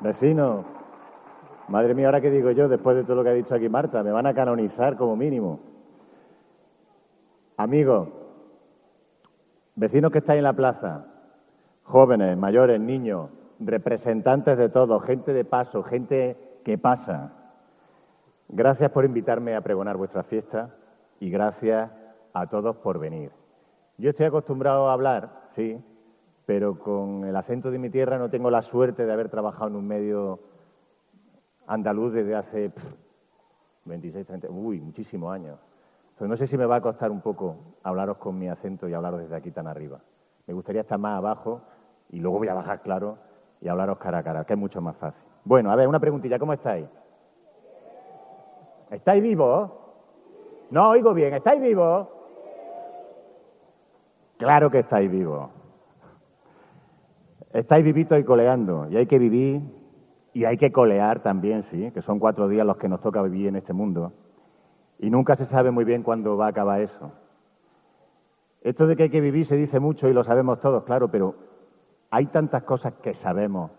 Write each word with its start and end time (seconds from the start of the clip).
Vecino, 0.00 0.64
madre 1.68 1.94
mía, 1.94 2.06
ahora 2.06 2.20
qué 2.20 2.30
digo 2.30 2.52
yo, 2.52 2.68
después 2.68 2.96
de 2.96 3.02
todo 3.02 3.16
lo 3.16 3.24
que 3.24 3.30
ha 3.30 3.34
dicho 3.34 3.54
aquí 3.54 3.68
Marta, 3.68 4.02
me 4.02 4.12
van 4.12 4.26
a 4.26 4.34
canonizar 4.34 4.96
como 4.96 5.16
mínimo. 5.16 5.58
Amigos, 7.56 8.08
vecinos 9.74 10.12
que 10.12 10.18
estáis 10.18 10.38
en 10.38 10.44
la 10.44 10.52
plaza, 10.52 11.06
jóvenes, 11.82 12.36
mayores, 12.36 12.80
niños, 12.80 13.30
representantes 13.58 14.56
de 14.56 14.68
todo, 14.68 15.00
gente 15.00 15.32
de 15.32 15.44
paso, 15.44 15.82
gente 15.82 16.36
que 16.64 16.78
pasa. 16.78 17.32
Gracias 18.48 18.90
por 18.92 19.04
invitarme 19.04 19.56
a 19.56 19.60
pregonar 19.60 19.96
vuestra 19.96 20.22
fiesta 20.22 20.76
y 21.18 21.28
gracias 21.28 21.90
a 22.32 22.46
todos 22.46 22.76
por 22.76 23.00
venir. 23.00 23.32
Yo 23.96 24.10
estoy 24.10 24.26
acostumbrado 24.26 24.88
a 24.88 24.92
hablar, 24.92 25.48
sí, 25.56 25.82
pero 26.48 26.78
con 26.78 27.26
el 27.26 27.36
acento 27.36 27.70
de 27.70 27.78
mi 27.78 27.90
tierra 27.90 28.16
no 28.16 28.30
tengo 28.30 28.50
la 28.50 28.62
suerte 28.62 29.04
de 29.04 29.12
haber 29.12 29.28
trabajado 29.28 29.66
en 29.68 29.76
un 29.76 29.86
medio 29.86 30.40
andaluz 31.66 32.14
desde 32.14 32.34
hace 32.34 32.72
26, 33.84 34.26
30, 34.26 34.48
uy, 34.48 34.80
muchísimos 34.80 35.30
años. 35.30 35.58
Entonces 36.12 36.28
no 36.30 36.36
sé 36.38 36.46
si 36.46 36.56
me 36.56 36.64
va 36.64 36.76
a 36.76 36.80
costar 36.80 37.10
un 37.10 37.20
poco 37.20 37.56
hablaros 37.82 38.16
con 38.16 38.38
mi 38.38 38.48
acento 38.48 38.88
y 38.88 38.94
hablaros 38.94 39.20
desde 39.20 39.36
aquí 39.36 39.50
tan 39.50 39.66
arriba. 39.66 40.00
Me 40.46 40.54
gustaría 40.54 40.80
estar 40.80 40.98
más 40.98 41.18
abajo 41.18 41.60
y 42.08 42.18
luego 42.18 42.38
voy 42.38 42.48
a 42.48 42.54
bajar, 42.54 42.80
claro, 42.80 43.18
y 43.60 43.68
hablaros 43.68 43.98
cara 43.98 44.16
a 44.16 44.22
cara, 44.22 44.44
que 44.44 44.54
es 44.54 44.58
mucho 44.58 44.80
más 44.80 44.96
fácil. 44.96 45.22
Bueno, 45.44 45.70
a 45.70 45.76
ver, 45.76 45.86
una 45.86 46.00
preguntilla, 46.00 46.38
¿cómo 46.38 46.54
estáis? 46.54 46.86
¿Estáis 48.90 49.22
vivos? 49.22 49.70
No 50.70 50.88
oigo 50.88 51.12
bien, 51.12 51.34
¿estáis 51.34 51.60
vivos? 51.60 52.08
Claro 54.38 54.70
que 54.70 54.78
estáis 54.78 55.10
vivos. 55.10 55.57
Estáis 57.52 57.84
vivitos 57.84 58.18
y 58.18 58.24
coleando, 58.24 58.88
y 58.90 58.96
hay 58.96 59.06
que 59.06 59.18
vivir 59.18 59.62
y 60.34 60.44
hay 60.44 60.58
que 60.58 60.70
colear 60.70 61.20
también, 61.22 61.64
sí, 61.70 61.90
que 61.92 62.02
son 62.02 62.18
cuatro 62.18 62.46
días 62.48 62.66
los 62.66 62.76
que 62.76 62.88
nos 62.88 63.00
toca 63.00 63.22
vivir 63.22 63.48
en 63.48 63.56
este 63.56 63.72
mundo. 63.72 64.12
Y 64.98 65.10
nunca 65.10 65.34
se 65.34 65.46
sabe 65.46 65.70
muy 65.70 65.84
bien 65.84 66.02
cuándo 66.02 66.36
va 66.36 66.46
a 66.46 66.50
acabar 66.50 66.80
eso. 66.80 67.12
Esto 68.60 68.86
de 68.86 68.96
que 68.96 69.04
hay 69.04 69.10
que 69.10 69.20
vivir 69.20 69.46
se 69.46 69.56
dice 69.56 69.80
mucho 69.80 70.08
y 70.08 70.12
lo 70.12 70.24
sabemos 70.24 70.60
todos, 70.60 70.84
claro, 70.84 71.10
pero 71.10 71.34
hay 72.10 72.26
tantas 72.26 72.64
cosas 72.64 72.94
que 73.02 73.14
sabemos 73.14 73.70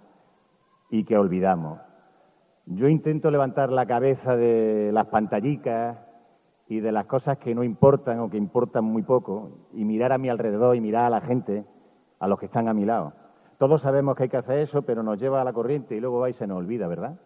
y 0.89 1.03
que 1.03 1.17
olvidamos. 1.17 1.79
Yo 2.65 2.87
intento 2.87 3.29
levantar 3.31 3.71
la 3.71 3.85
cabeza 3.85 4.35
de 4.35 4.91
las 4.93 5.07
pantallicas 5.07 5.97
y 6.67 6.79
de 6.79 6.91
las 6.91 7.05
cosas 7.05 7.37
que 7.37 7.55
no 7.55 7.63
importan 7.63 8.19
o 8.19 8.29
que 8.29 8.37
importan 8.37 8.83
muy 8.83 9.03
poco 9.03 9.51
y 9.73 9.85
mirar 9.85 10.11
a 10.11 10.17
mi 10.17 10.29
alrededor 10.29 10.75
y 10.75 10.81
mirar 10.81 11.05
a 11.05 11.09
la 11.09 11.21
gente, 11.21 11.65
a 12.19 12.27
los 12.27 12.39
que 12.39 12.45
están 12.45 12.67
a 12.67 12.73
mi 12.73 12.85
lado. 12.85 13.13
Todos 13.59 13.81
sabemos 13.81 14.15
que 14.15 14.23
hay 14.23 14.29
que 14.29 14.37
hacer 14.37 14.59
eso, 14.59 14.83
pero 14.83 15.03
nos 15.03 15.19
lleva 15.19 15.41
a 15.41 15.43
la 15.43 15.51
corriente 15.51 15.93
y 15.93 15.99
luego 15.99 16.21
va 16.21 16.29
y 16.29 16.33
se 16.33 16.47
nos 16.47 16.59
olvida, 16.59 16.87
¿verdad? 16.87 17.19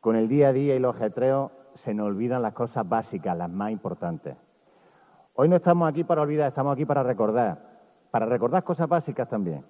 Con 0.00 0.14
el 0.14 0.28
día 0.28 0.50
a 0.50 0.52
día 0.52 0.76
y 0.76 0.78
los 0.78 0.94
ajetreos 0.94 1.50
se 1.82 1.92
nos 1.94 2.06
olvidan 2.06 2.42
las 2.42 2.54
cosas 2.54 2.88
básicas, 2.88 3.36
las 3.36 3.50
más 3.50 3.72
importantes. 3.72 4.36
Hoy 5.34 5.48
no 5.48 5.56
estamos 5.56 5.88
aquí 5.88 6.04
para 6.04 6.22
olvidar, 6.22 6.46
estamos 6.46 6.72
aquí 6.74 6.84
para 6.84 7.02
recordar, 7.02 7.58
para 8.12 8.24
recordar 8.26 8.62
cosas 8.62 8.88
básicas 8.88 9.28
también. 9.28 9.64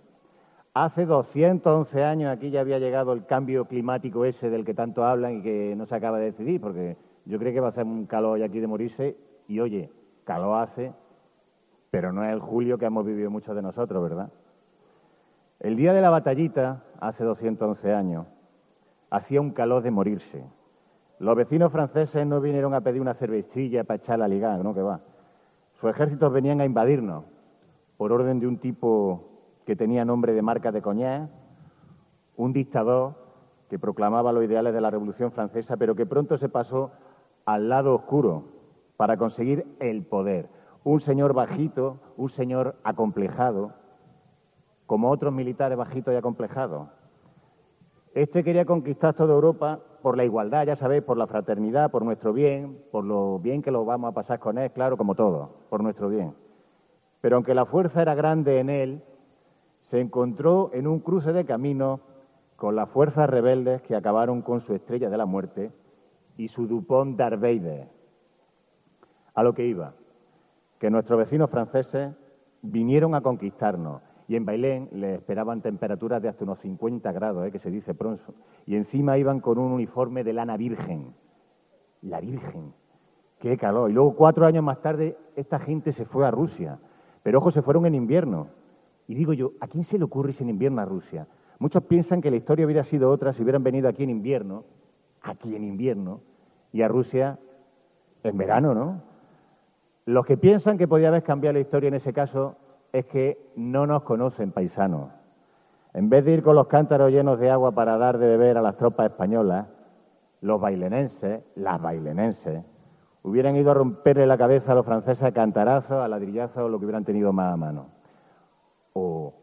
Hace 0.75 1.07
211 1.07 2.05
años 2.05 2.31
aquí 2.31 2.51
ya 2.51 2.61
había 2.61 2.79
llegado 2.79 3.15
el 3.15 3.25
cambio 3.25 3.65
climático 3.65 4.27
ese 4.27 4.51
del 4.51 4.67
que 4.67 4.75
tanto 4.75 5.07
hablan 5.07 5.39
y 5.39 5.43
que 5.43 5.75
no 5.75 5.87
se 5.87 5.95
acaba 5.95 6.19
de 6.19 6.33
decidir, 6.33 6.61
porque 6.61 6.99
yo 7.25 7.39
creo 7.39 7.55
que 7.55 7.61
va 7.61 7.69
a 7.69 7.71
hacer 7.71 7.85
un 7.85 8.05
calor 8.05 8.33
hoy 8.33 8.43
aquí 8.43 8.61
de 8.61 8.67
morirse 8.67 9.17
y 9.49 9.59
oye, 9.59 9.91
calor 10.25 10.65
hace, 10.65 10.93
pero 11.91 12.13
no 12.13 12.23
es 12.25 12.31
el 12.31 12.41
julio 12.41 12.77
que 12.77 12.85
hemos 12.85 13.07
vivido 13.07 13.31
muchos 13.31 13.57
de 13.57 13.63
nosotros, 13.63 14.03
¿verdad? 14.03 14.29
El 15.63 15.77
día 15.77 15.93
de 15.93 16.01
la 16.01 16.11
batallita, 16.11 16.83
hace 16.99 17.23
211 17.23 17.95
años, 17.95 18.27
hacía 19.11 19.41
un 19.41 19.53
calor 19.53 19.85
de 19.85 19.93
morirse. 19.93 20.45
Los 21.21 21.37
vecinos 21.37 21.71
franceses 21.71 22.27
no 22.27 22.41
vinieron 22.41 22.75
a 22.75 22.81
pedir 22.81 23.01
una 23.01 23.15
cervecilla 23.15 23.85
para 23.85 23.99
echar 23.99 24.19
la 24.19 24.27
liga, 24.27 24.57
no 24.57 24.75
que 24.75 24.83
va. 24.83 25.03
Sus 25.75 25.89
ejércitos 25.89 26.33
venían 26.33 26.61
a 26.61 26.65
invadirnos 26.65 27.27
por 27.97 28.11
orden 28.11 28.41
de 28.41 28.49
un 28.49 28.59
tipo 28.59 29.29
que 29.65 29.77
tenía 29.77 30.05
nombre 30.05 30.33
de 30.33 30.43
marca 30.43 30.73
de 30.73 30.83
coñac, 30.83 31.31
un 32.37 32.53
dictador 32.53 33.15
que 33.71 33.79
proclamaba 33.79 34.33
los 34.33 34.43
ideales 34.43 34.75
de 34.75 34.81
la 34.81 34.91
Revolución 34.91 35.31
Francesa, 35.31 35.77
pero 35.77 35.95
que 35.95 36.07
pronto 36.07 36.39
se 36.39 36.49
pasó 36.49 36.91
al 37.45 37.69
lado 37.69 37.95
oscuro 37.95 38.47
para 38.97 39.17
conseguir 39.17 39.65
el 39.79 40.03
poder. 40.03 40.49
Un 40.83 41.01
señor 41.01 41.35
bajito, 41.35 42.01
un 42.17 42.31
señor 42.31 42.75
acomplejado, 42.83 43.81
como 44.93 45.11
otros 45.11 45.33
militares 45.33 45.79
bajitos 45.79 46.13
y 46.13 46.19
acomplejados. 46.19 46.87
Este 48.13 48.45
quería 48.45 48.67
conquistar 48.67 49.15
toda 49.15 49.33
Europa 49.33 49.81
por 50.03 50.19
la 50.19 50.25
igualdad, 50.27 50.67
ya 50.67 50.77
sabéis, 50.77 51.03
por 51.03 51.17
la 51.17 51.27
fraternidad, 51.27 51.91
por 51.91 52.05
nuestro 52.05 52.35
bien, 52.35 52.79
por 52.93 53.03
lo 53.03 53.39
bien 53.39 53.63
que 53.63 53.71
lo 53.71 53.87
vamos 53.87 54.11
a 54.11 54.15
pasar 54.15 54.39
con 54.39 54.59
él, 54.59 54.71
claro, 54.71 54.99
como 54.99 55.15
todo, 55.15 55.49
por 55.71 55.83
nuestro 55.83 56.11
bien. 56.11 56.35
Pero 57.23 57.37
aunque 57.37 57.55
la 57.55 57.65
fuerza 57.65 58.03
era 58.03 58.15
grande 58.15 58.61
en 58.61 58.69
él, 58.69 59.03
se 59.81 59.99
encontró 59.99 60.69
en 60.75 60.87
un 60.87 61.01
cruce 61.01 61.33
de 61.33 61.47
camino 61.47 62.01
con 62.57 62.77
las 62.77 62.91
fuerzas 62.91 63.31
rebeldes 63.31 63.81
que 63.81 63.97
acabaron 63.97 64.43
con 64.43 64.61
su 64.61 64.75
estrella 64.75 65.09
de 65.09 65.17
la 65.17 65.25
muerte 65.25 65.71
y 66.37 66.49
su 66.49 66.67
Dupont 66.67 67.17
Darth 67.17 67.43
A 69.33 69.43
lo 69.43 69.55
que 69.55 69.65
iba, 69.65 69.95
que 70.79 70.91
nuestros 70.91 71.19
vecinos 71.19 71.49
franceses 71.49 72.13
vinieron 72.61 73.15
a 73.15 73.23
conquistarnos 73.23 74.12
y 74.33 74.37
en 74.37 74.47
Bailén 74.47 74.89
le 74.93 75.17
esperaban 75.17 75.61
temperaturas 75.61 76.23
de 76.23 76.31
hasta 76.31 76.45
unos 76.45 76.59
50 76.61 77.13
grados, 77.13 77.47
¿eh? 77.47 77.53
que 77.53 77.59
se 77.59 77.71
dice 77.71 77.93
pronto, 77.93 78.33
y 78.65 78.77
encima 78.77 79.19
iban 79.19 79.41
con 79.41 79.59
un 79.59 79.73
uniforme 79.73 80.25
de 80.25 80.33
lana 80.33 80.57
virgen. 80.57 81.13
La 82.01 82.19
Virgen. 82.19 82.73
Qué 83.41 83.59
calor. 83.59 83.91
Y 83.91 83.93
luego, 83.93 84.17
cuatro 84.17 84.47
años 84.47 84.65
más 84.65 84.81
tarde, 84.81 85.19
esta 85.37 85.59
gente 85.59 85.93
se 85.93 86.07
fue 86.07 86.27
a 86.27 86.31
Rusia. 86.31 86.79
Pero 87.23 87.41
ojo, 87.41 87.51
se 87.51 87.61
fueron 87.61 87.85
en 87.85 87.95
invierno. 87.95 88.49
Y 89.07 89.15
digo 89.15 89.35
yo, 89.35 89.53
¿a 89.61 89.69
quién 89.69 89.85
se 89.85 89.99
le 89.99 90.05
ocurre 90.05 90.31
irse 90.31 90.45
en 90.45 90.49
invierno 90.49 90.81
a 90.81 90.87
Rusia? 90.87 91.27
Muchos 91.59 91.83
piensan 91.83 92.23
que 92.23 92.31
la 92.31 92.39
historia 92.39 92.65
hubiera 92.65 92.85
sido 92.85 93.11
otra 93.11 93.35
si 93.35 93.43
hubieran 93.43 93.63
venido 93.63 93.87
aquí 93.87 94.03
en 94.03 94.09
invierno, 94.09 94.65
aquí 95.21 95.55
en 95.55 95.63
invierno, 95.63 96.23
y 96.73 96.81
a 96.81 96.89
Rusia 96.89 97.39
en 98.23 98.39
verano, 98.39 98.73
¿no? 98.73 99.03
Los 100.07 100.25
que 100.25 100.39
piensan 100.39 100.79
que 100.79 100.89
podía 100.89 101.09
haber 101.09 101.23
cambiado 101.23 101.53
la 101.53 101.61
historia 101.61 101.89
en 101.89 101.95
ese 101.95 102.15
caso 102.15 102.57
es 102.93 103.07
que 103.07 103.53
no 103.57 103.87
nos 103.87 104.03
conocen 104.03 104.53
paisanos. 104.53 105.11
En 105.95 106.09
vez 106.09 106.25
de 106.25 106.33
ir 106.33 106.43
con 106.43 106.57
los 106.57 106.69
cántaros 106.69 107.11
llenos 107.11 107.39
de 107.39 107.51
agua 107.51 107.73
para 107.73 107.97
dar 107.97 108.19
de 108.19 108.27
beber 108.27 108.59
a 108.59 108.63
las 108.63 108.77
tropas 108.77 109.11
españolas, 109.11 109.67
los 110.41 110.61
bailenenses, 110.61 111.43
las 111.55 111.81
bailenenses, 111.81 112.65
hubieran 113.23 113.57
ido 113.57 113.71
a 113.71 113.75
romperle 113.75 114.27
la 114.27 114.39
cabeza 114.39 114.73
a 114.73 114.75
los 114.75 114.85
franceses 114.85 115.23
a 115.23 115.33
cantarazos, 115.33 116.03
a 116.03 116.09
ladrillazos 116.09 116.59
o 116.59 116.69
lo 116.69 116.79
que 116.79 116.87
hubieran 116.87 117.05
tenido 117.05 117.33
más 117.33 117.53
a 117.53 117.57
mano. 117.57 117.87
O 118.95 119.35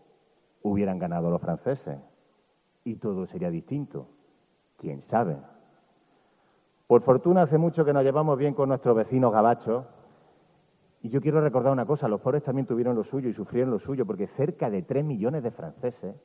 hubieran 0.61 0.99
ganado 0.99 1.29
los 1.29 1.41
franceses 1.41 1.97
y 2.83 2.95
todo 2.95 3.25
sería 3.25 3.49
distinto. 3.49 4.07
¿Quién 4.77 5.01
sabe? 5.01 5.37
Por 6.87 7.01
fortuna 7.01 7.43
hace 7.43 7.57
mucho 7.57 7.85
que 7.85 7.93
nos 7.93 8.03
llevamos 8.03 8.37
bien 8.37 8.53
con 8.53 8.69
nuestros 8.69 8.95
vecinos 8.95 9.31
gabachos 9.31 9.85
y 11.01 11.09
yo 11.09 11.21
quiero 11.21 11.39
recordar 11.39 11.71
una 11.71 11.85
cosa, 11.85 12.07
los 12.07 12.19
pobres 12.19 12.43
también 12.43 12.67
tuvieron 12.67 12.95
lo 12.95 13.03
suyo 13.03 13.29
y 13.29 13.33
sufrieron 13.33 13.71
lo 13.71 13.79
suyo, 13.79 14.05
porque 14.05 14.27
cerca 14.27 14.69
de 14.69 14.81
tres 14.81 15.05
millones 15.05 15.43
de 15.43 15.51
franceses, 15.51 16.15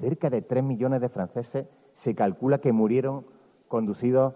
cerca 0.00 0.28
de 0.28 0.42
tres 0.42 0.64
millones 0.64 1.00
de 1.00 1.08
franceses 1.08 1.66
se 1.94 2.14
calcula 2.14 2.58
que 2.58 2.72
murieron 2.72 3.24
conducidos 3.68 4.34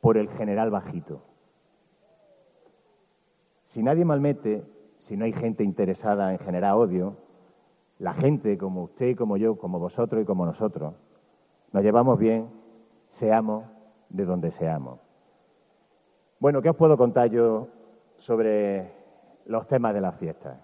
por 0.00 0.16
el 0.16 0.28
general 0.30 0.70
Bajito. 0.70 1.22
Si 3.66 3.82
nadie 3.82 4.04
malmete, 4.04 4.64
si 4.98 5.16
no 5.16 5.24
hay 5.24 5.32
gente 5.32 5.62
interesada 5.62 6.32
en 6.32 6.38
generar 6.38 6.74
odio, 6.74 7.16
la 7.98 8.14
gente 8.14 8.58
como 8.58 8.84
usted, 8.84 9.16
como 9.16 9.36
yo, 9.36 9.58
como 9.58 9.78
vosotros 9.78 10.22
y 10.22 10.24
como 10.24 10.44
nosotros, 10.44 10.94
nos 11.72 11.82
llevamos 11.82 12.18
bien, 12.18 12.48
seamos 13.10 13.64
de 14.08 14.24
donde 14.24 14.50
seamos. 14.52 14.98
Bueno, 16.40 16.62
¿qué 16.62 16.70
os 16.70 16.76
puedo 16.76 16.96
contar 16.96 17.30
yo 17.30 17.68
sobre 18.18 18.92
los 19.46 19.66
temas 19.66 19.94
de 19.94 20.00
la 20.00 20.12
fiesta. 20.12 20.60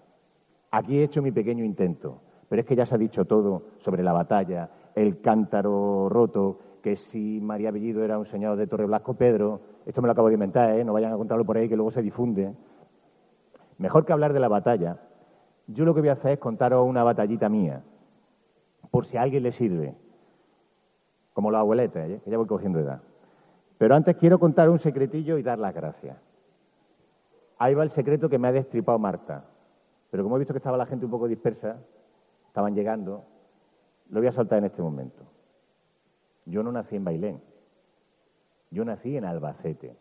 Aquí 0.71 0.99
he 0.99 1.03
hecho 1.03 1.21
mi 1.21 1.31
pequeño 1.31 1.63
intento, 1.63 2.21
pero 2.49 2.61
es 2.61 2.67
que 2.67 2.75
ya 2.75 2.85
se 2.85 2.95
ha 2.95 2.97
dicho 2.97 3.25
todo 3.25 3.63
sobre 3.79 4.03
la 4.03 4.13
batalla, 4.13 4.69
el 4.93 5.21
cántaro 5.21 6.09
roto, 6.09 6.59
que 6.81 6.95
si 6.95 7.39
María 7.41 7.71
Bellido 7.71 8.03
era 8.03 8.19
un 8.19 8.27
señor 8.27 8.57
de 8.57 8.67
Torre 8.67 8.85
Blasco 8.85 9.15
Pedro, 9.15 9.61
esto 9.85 10.01
me 10.01 10.07
lo 10.07 10.11
acabo 10.11 10.27
de 10.27 10.35
inventar, 10.35 10.71
¿eh? 10.71 10.83
no 10.83 10.93
vayan 10.93 11.13
a 11.13 11.17
contarlo 11.17 11.45
por 11.45 11.57
ahí 11.57 11.67
que 11.67 11.75
luego 11.75 11.91
se 11.91 12.01
difunde. 12.01 12.53
Mejor 13.77 14.05
que 14.05 14.13
hablar 14.13 14.33
de 14.33 14.39
la 14.39 14.47
batalla, 14.47 14.99
yo 15.67 15.83
lo 15.83 15.93
que 15.95 16.01
voy 16.01 16.09
a 16.09 16.13
hacer 16.13 16.33
es 16.33 16.39
contaros 16.39 16.87
una 16.87 17.03
batallita 17.03 17.49
mía, 17.49 17.81
por 18.91 19.05
si 19.05 19.17
a 19.17 19.23
alguien 19.23 19.43
le 19.43 19.51
sirve, 19.51 19.95
como 21.33 21.51
la 21.51 21.59
abueleta, 21.59 22.05
¿eh? 22.05 22.21
que 22.23 22.29
ya 22.29 22.37
voy 22.37 22.47
cogiendo 22.47 22.79
edad. 22.79 23.01
Pero 23.77 23.95
antes 23.95 24.15
quiero 24.17 24.39
contar 24.39 24.69
un 24.69 24.79
secretillo 24.79 25.37
y 25.37 25.43
dar 25.43 25.59
las 25.59 25.73
gracias. 25.73 26.17
Ahí 27.57 27.73
va 27.73 27.83
el 27.83 27.91
secreto 27.91 28.29
que 28.29 28.37
me 28.37 28.47
ha 28.47 28.51
destripado 28.51 28.99
Marta. 28.99 29.45
Pero 30.11 30.23
como 30.23 30.35
he 30.35 30.39
visto 30.39 30.53
que 30.53 30.59
estaba 30.59 30.77
la 30.77 30.85
gente 30.85 31.05
un 31.05 31.11
poco 31.11 31.27
dispersa, 31.27 31.77
estaban 32.47 32.75
llegando, 32.75 33.23
lo 34.09 34.19
voy 34.19 34.27
a 34.27 34.31
soltar 34.31 34.59
en 34.59 34.65
este 34.65 34.81
momento. 34.81 35.23
yo 36.45 36.61
no 36.63 36.71
nací 36.71 36.95
en 36.95 37.03
Bailén. 37.03 37.41
Yo 38.71 38.85
nací 38.85 39.15
en 39.15 39.25
Albacete, 39.25 39.95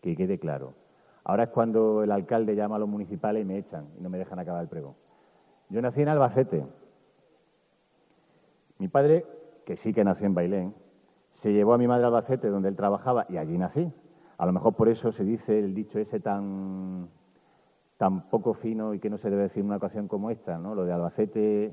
que 0.00 0.16
quede 0.16 0.38
claro. 0.38 0.74
Ahora 1.24 1.44
es 1.44 1.48
cuando 1.50 2.02
el 2.02 2.10
alcalde 2.10 2.54
llama 2.54 2.76
a 2.76 2.78
los 2.78 2.88
municipales 2.88 3.42
y 3.42 3.44
me 3.44 3.58
echan 3.58 3.88
y 3.98 4.02
no 4.02 4.10
me 4.10 4.18
dejan 4.18 4.38
acabar 4.38 4.62
el 4.62 4.68
pregón. 4.68 4.94
Yo 5.68 5.80
nací 5.80 6.02
en 6.02 6.08
Albacete. 6.08 6.66
Mi 8.78 8.88
padre, 8.88 9.24
que 9.64 9.76
sí 9.76 9.92
que 9.92 10.04
nació 10.04 10.26
en 10.26 10.34
Bailén, 10.34 10.74
se 11.32 11.52
llevó 11.52 11.74
a 11.74 11.78
mi 11.78 11.86
madre 11.86 12.04
a 12.04 12.06
Albacete, 12.08 12.48
donde 12.48 12.68
él 12.68 12.76
trabajaba, 12.76 13.26
y 13.28 13.36
allí 13.36 13.56
nací. 13.56 13.92
A 14.42 14.46
lo 14.46 14.52
mejor 14.52 14.74
por 14.74 14.88
eso 14.88 15.12
se 15.12 15.22
dice 15.22 15.56
el 15.56 15.72
dicho 15.72 16.00
ese 16.00 16.18
tan, 16.18 17.08
tan 17.96 18.28
poco 18.28 18.54
fino 18.54 18.92
y 18.92 18.98
que 18.98 19.08
no 19.08 19.16
se 19.16 19.30
debe 19.30 19.44
decir 19.44 19.60
en 19.60 19.66
una 19.66 19.76
ocasión 19.76 20.08
como 20.08 20.30
esta, 20.30 20.58
¿no? 20.58 20.74
Lo 20.74 20.84
de 20.84 20.92
Albacete 20.92 21.72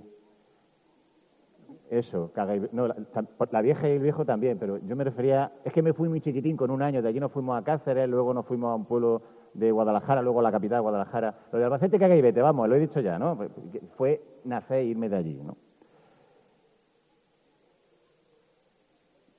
eso, 1.89 2.31
no, 2.71 2.88
la, 2.88 3.62
vieja 3.63 3.89
y 3.89 3.94
el 3.94 4.00
viejo 4.04 4.24
también, 4.24 4.60
pero 4.60 4.77
yo 4.77 4.95
me 4.95 5.04
refería, 5.04 5.51
es 5.63 5.74
que 5.74 5.81
me 5.81 5.94
fui 5.94 6.10
muy 6.10 6.21
chiquitín 6.21 6.56
con 6.56 6.69
un 6.69 6.83
año, 6.83 7.01
de 7.01 7.10
allí 7.10 7.19
nos 7.19 7.31
fuimos 7.31 7.60
a 7.60 7.63
Cáceres, 7.63 8.07
luego 8.07 8.36
nos 8.36 8.45
fuimos 8.45 8.71
a 8.71 8.75
un 8.75 8.86
pueblo 8.86 9.24
de 9.56 9.71
Guadalajara, 9.71 10.21
luego 10.21 10.42
a 10.42 10.44
la 10.44 10.51
capital 10.51 10.77
de 10.77 10.81
Guadalajara. 10.81 11.39
Lo 11.51 11.57
de 11.57 11.66
Albacete, 11.66 11.98
caga 11.98 12.16
y 12.16 12.21
vete, 12.21 12.39
vamos, 12.39 12.69
lo 12.69 12.75
he 12.75 12.80
dicho 12.80 13.00
ya, 13.00 13.18
¿no? 13.18 13.36
Fue 13.98 14.21
nacer 14.45 14.77
e 14.77 14.83
irme 14.86 15.10
de 15.10 15.16
allí, 15.16 15.42
¿no? 15.44 15.57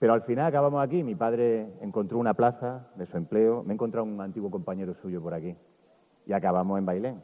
Pero 0.01 0.15
al 0.15 0.23
final 0.23 0.47
acabamos 0.47 0.83
aquí, 0.83 1.05
mi 1.05 1.15
padre 1.15 1.75
encontró 1.83 2.19
una 2.19 2.33
plaza 2.33 2.89
de 2.97 3.05
su 3.05 3.19
empleo, 3.19 3.63
me 3.63 3.73
he 3.73 3.75
encontrado 3.75 4.07
un 4.07 4.19
antiguo 4.19 4.51
compañero 4.51 4.95
suyo 4.95 5.23
por 5.23 5.35
aquí, 5.35 5.55
y 6.27 6.33
acabamos 6.33 6.79
en 6.79 6.87
Bailén. 6.87 7.23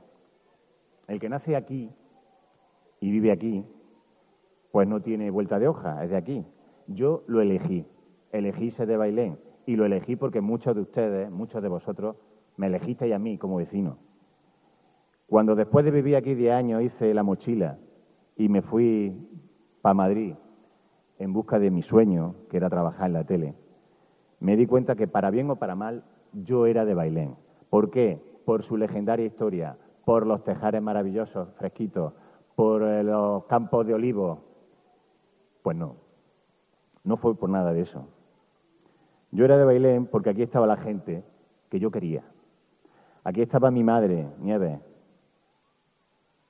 El 1.08 1.18
que 1.18 1.30
nace 1.30 1.56
aquí 1.56 1.90
y 3.00 3.10
vive 3.10 3.32
aquí, 3.32 3.64
pues 4.72 4.86
no 4.86 5.00
tiene 5.00 5.30
vuelta 5.30 5.58
de 5.58 5.68
hoja, 5.68 6.04
es 6.04 6.10
de 6.10 6.18
aquí. 6.18 6.44
Yo 6.86 7.24
lo 7.28 7.40
elegí, 7.40 7.86
elegí 8.30 8.70
ser 8.70 8.86
de 8.88 8.98
Bailén, 8.98 9.38
y 9.64 9.74
lo 9.74 9.86
elegí 9.86 10.14
porque 10.14 10.42
muchos 10.42 10.74
de 10.74 10.82
ustedes, 10.82 11.30
muchos 11.30 11.62
de 11.62 11.68
vosotros, 11.68 12.16
me 12.58 12.66
elegisteis 12.66 13.14
a 13.14 13.18
mí 13.18 13.38
como 13.38 13.56
vecino. 13.56 13.96
Cuando 15.26 15.54
después 15.54 15.82
de 15.86 15.92
vivir 15.92 16.14
aquí 16.14 16.34
10 16.34 16.52
años 16.52 16.82
hice 16.82 17.14
la 17.14 17.22
mochila 17.22 17.78
y 18.36 18.50
me 18.50 18.60
fui 18.60 19.16
para 19.80 19.94
Madrid 19.94 20.34
en 21.18 21.32
busca 21.32 21.58
de 21.58 21.70
mi 21.70 21.82
sueño, 21.82 22.34
que 22.50 22.56
era 22.56 22.70
trabajar 22.70 23.06
en 23.06 23.12
la 23.14 23.24
tele, 23.24 23.54
me 24.40 24.56
di 24.56 24.66
cuenta 24.66 24.96
que 24.96 25.08
para 25.08 25.30
bien 25.30 25.50
o 25.50 25.56
para 25.56 25.74
mal 25.74 26.04
yo 26.32 26.66
era 26.66 26.84
de 26.84 26.94
Bailén. 26.94 27.36
¿Por 27.70 27.90
qué? 27.90 28.20
Por 28.44 28.62
su 28.62 28.76
legendaria 28.76 29.26
historia, 29.26 29.76
por 30.04 30.26
los 30.26 30.44
tejares 30.44 30.82
maravillosos, 30.82 31.48
fresquitos, 31.56 32.12
por 32.54 32.82
eh, 32.82 33.02
los 33.02 33.44
campos 33.44 33.86
de 33.86 33.94
olivos, 33.94 34.38
pues 35.62 35.76
no, 35.76 35.96
no 37.04 37.16
fue 37.16 37.34
por 37.34 37.50
nada 37.50 37.72
de 37.72 37.82
eso. 37.82 38.06
Yo 39.32 39.44
era 39.44 39.58
de 39.58 39.64
Bailén 39.64 40.06
porque 40.06 40.30
aquí 40.30 40.42
estaba 40.42 40.66
la 40.66 40.76
gente 40.76 41.24
que 41.70 41.80
yo 41.80 41.90
quería. 41.90 42.22
Aquí 43.24 43.42
estaba 43.42 43.70
mi 43.70 43.82
madre, 43.82 44.28
Nieves. 44.38 44.78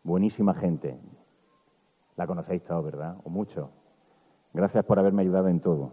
Buenísima 0.02 0.54
gente. 0.54 0.98
La 2.16 2.26
conocéis 2.26 2.62
todos, 2.62 2.84
¿verdad? 2.84 3.16
O 3.24 3.30
mucho. 3.30 3.70
Gracias 4.56 4.84
por 4.84 4.98
haberme 4.98 5.22
ayudado 5.22 5.48
en 5.48 5.60
todo. 5.60 5.92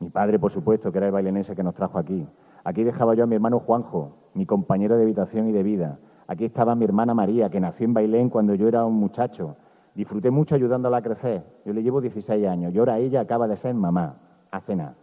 Mi 0.00 0.10
padre, 0.10 0.38
por 0.38 0.50
supuesto, 0.50 0.90
que 0.90 0.98
era 0.98 1.06
el 1.06 1.12
bailenense 1.12 1.54
que 1.54 1.62
nos 1.62 1.74
trajo 1.74 1.98
aquí. 1.98 2.26
Aquí 2.64 2.82
dejaba 2.82 3.14
yo 3.14 3.24
a 3.24 3.26
mi 3.26 3.36
hermano 3.36 3.60
Juanjo, 3.60 4.16
mi 4.34 4.46
compañero 4.46 4.96
de 4.96 5.04
habitación 5.04 5.48
y 5.48 5.52
de 5.52 5.62
vida. 5.62 5.98
Aquí 6.26 6.44
estaba 6.44 6.74
mi 6.74 6.84
hermana 6.84 7.14
María, 7.14 7.50
que 7.50 7.60
nació 7.60 7.84
en 7.84 7.94
Bailén 7.94 8.28
cuando 8.28 8.54
yo 8.54 8.66
era 8.66 8.84
un 8.84 8.94
muchacho 8.94 9.56
Disfruté 9.98 10.30
mucho 10.30 10.54
ayudándola 10.54 10.98
a 10.98 11.02
crecer. 11.02 11.42
Yo 11.64 11.72
le 11.72 11.82
llevo 11.82 12.00
16 12.00 12.46
años 12.46 12.72
y 12.72 12.78
ahora 12.78 12.98
ella 12.98 13.20
acaba 13.20 13.48
de 13.48 13.56
ser 13.56 13.74
mamá, 13.74 14.14
hace 14.52 14.76
nada. 14.76 14.94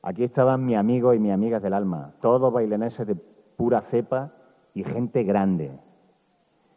Aquí 0.00 0.22
estaban 0.22 0.64
mis 0.64 0.76
amigos 0.76 1.16
y 1.16 1.18
mis 1.18 1.32
amigas 1.32 1.60
del 1.60 1.72
alma, 1.72 2.12
todos 2.20 2.52
baileneses 2.52 3.04
de 3.04 3.16
pura 3.16 3.80
cepa 3.80 4.30
y 4.74 4.84
gente 4.84 5.24
grande. 5.24 5.72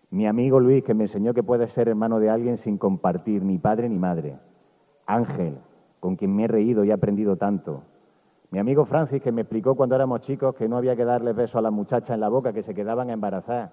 Mi 0.10 0.26
amigo 0.26 0.60
Luis, 0.60 0.84
que 0.84 0.96
me 0.96 1.04
enseñó 1.04 1.36
que 1.36 1.44
puede 1.44 1.68
ser 1.68 1.88
hermano 1.88 2.20
de 2.20 2.32
alguien 2.32 2.58
sin 2.58 2.80
compartir 2.80 3.44
ni 3.44 3.60
padre 3.60 3.88
ni 3.90 4.00
madre. 4.00 4.40
Ángel, 5.10 5.58
con 6.00 6.16
quien 6.16 6.36
me 6.36 6.44
he 6.44 6.48
reído 6.48 6.84
y 6.84 6.92
he 6.92 6.94
aprendido 6.94 7.36
tanto. 7.36 7.82
Mi 8.52 8.60
amigo 8.60 8.86
Francis, 8.86 9.22
que 9.24 9.32
me 9.32 9.42
explicó 9.42 9.76
cuando 9.76 9.96
éramos 9.96 10.22
chicos 10.22 10.56
que 10.56 10.70
no 10.70 10.78
había 10.78 10.96
que 10.96 11.04
darle 11.04 11.34
besos 11.34 11.56
a 11.56 11.62
las 11.62 11.72
muchachas 11.72 12.12
en 12.12 12.20
la 12.20 12.30
boca, 12.30 12.54
que 12.54 12.62
se 12.62 12.76
quedaban 12.76 13.10
embarazadas. 13.10 13.72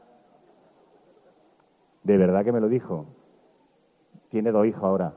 De 2.05 2.17
verdad 2.17 2.43
que 2.43 2.53
me 2.53 2.61
lo 2.61 2.69
dijo. 2.69 3.05
Tiene 4.31 4.51
dos 4.51 4.67
hijos 4.67 4.83
ahora. 4.83 5.13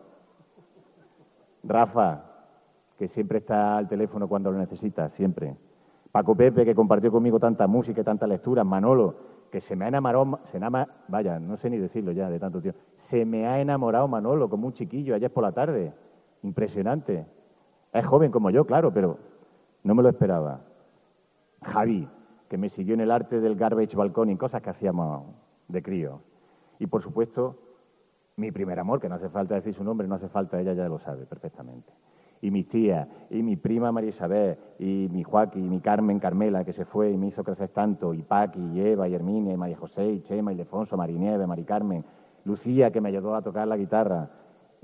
Rafa, 1.63 2.25
que 2.97 3.07
siempre 3.07 3.37
está 3.37 3.77
al 3.77 3.87
teléfono 3.87 4.27
cuando 4.27 4.51
lo 4.51 4.57
necesita, 4.57 5.09
siempre. 5.11 5.55
Paco 6.11 6.35
Pepe, 6.35 6.65
que 6.65 6.75
compartió 6.75 7.11
conmigo 7.11 7.39
tanta 7.39 7.65
música 7.65 8.01
y 8.01 8.03
tanta 8.03 8.27
lectura. 8.27 8.65
Manolo, 8.65 9.15
que 9.51 9.61
se 9.61 9.75
me 9.75 9.85
ha 9.85 9.87
enamorado, 9.87 10.39
se 10.51 10.59
vaya, 11.07 11.39
no 11.39 11.55
sé 11.55 11.69
ni 11.69 11.77
decirlo 11.77 12.11
ya 12.11 12.29
de 12.29 12.39
tanto 12.39 12.61
tiempo. 12.61 12.79
Se 13.09 13.25
me 13.25 13.47
ha 13.47 13.61
enamorado 13.61 14.07
Manolo 14.07 14.49
como 14.49 14.67
un 14.67 14.73
chiquillo 14.73 15.15
ayer 15.15 15.31
por 15.31 15.43
la 15.43 15.53
tarde. 15.53 15.93
Impresionante. 16.43 17.25
Es 17.93 18.05
joven 18.05 18.31
como 18.31 18.49
yo, 18.49 18.65
claro, 18.65 18.93
pero 18.93 19.17
no 19.83 19.95
me 19.95 20.03
lo 20.03 20.09
esperaba. 20.09 20.61
Javi, 21.61 22.07
que 22.49 22.57
me 22.57 22.69
siguió 22.69 22.93
en 22.93 23.01
el 23.01 23.11
arte 23.11 23.39
del 23.39 23.55
garbage 23.55 23.95
balcón 23.95 24.29
y 24.29 24.37
cosas 24.37 24.61
que 24.61 24.69
hacíamos 24.69 25.25
de 25.67 25.81
crío. 25.81 26.21
Y 26.79 26.87
por 26.87 27.03
supuesto, 27.03 27.57
mi 28.37 28.51
primer 28.51 28.79
amor, 28.79 28.99
que 28.99 29.09
no 29.09 29.15
hace 29.15 29.29
falta 29.29 29.55
decir 29.55 29.73
su 29.73 29.83
nombre, 29.83 30.07
no 30.07 30.15
hace 30.15 30.29
falta, 30.29 30.59
ella 30.59 30.73
ya 30.73 30.87
lo 30.87 30.99
sabe 30.99 31.25
perfectamente. 31.25 31.91
Y 32.41 32.51
mis 32.51 32.69
tías, 32.69 33.05
y 33.29 33.43
mi 33.43 33.57
prima 33.57 33.91
María 33.91 34.11
Isabel, 34.11 34.57
y 34.79 35.09
mi 35.11 35.23
Joaquín, 35.23 35.65
y 35.65 35.69
mi 35.69 35.81
Carmen 35.81 36.19
Carmela, 36.19 36.63
que 36.63 36.71
se 36.71 36.85
fue 36.85 37.11
y 37.11 37.17
me 37.17 37.27
hizo 37.27 37.43
crecer 37.43 37.69
tanto, 37.69 38.13
y 38.13 38.21
Paqui, 38.21 38.61
y 38.61 38.79
Eva, 38.79 39.09
y 39.09 39.13
Herminia, 39.13 39.53
y 39.53 39.57
María 39.57 39.77
José, 39.77 40.07
y 40.07 40.21
Chema, 40.21 40.53
y 40.53 40.55
Lefonso, 40.55 40.95
Marinieve, 40.95 41.45
Mari 41.45 41.65
Carmen, 41.65 42.05
Lucía, 42.45 42.91
que 42.91 43.01
me 43.01 43.09
ayudó 43.09 43.35
a 43.35 43.41
tocar 43.41 43.67
la 43.67 43.75
guitarra, 43.75 44.29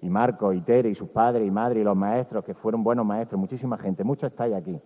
y 0.05 0.09
Marco, 0.09 0.53
y 0.53 0.61
Tere, 0.61 0.91
y 0.91 0.93
sus 0.93 1.09
padres, 1.09 1.47
y 1.47 1.49
madre, 1.49 1.79
y 1.79 1.83
los 1.83 1.97
maestros, 1.97 2.45
que 2.45 2.53
fueron 2.53 2.83
buenos 2.83 3.03
maestros, 3.07 3.39
muchísima 3.39 3.75
gente, 3.75 4.03
muchos 4.03 4.29
estáis 4.29 4.53
aquí. 4.53 4.79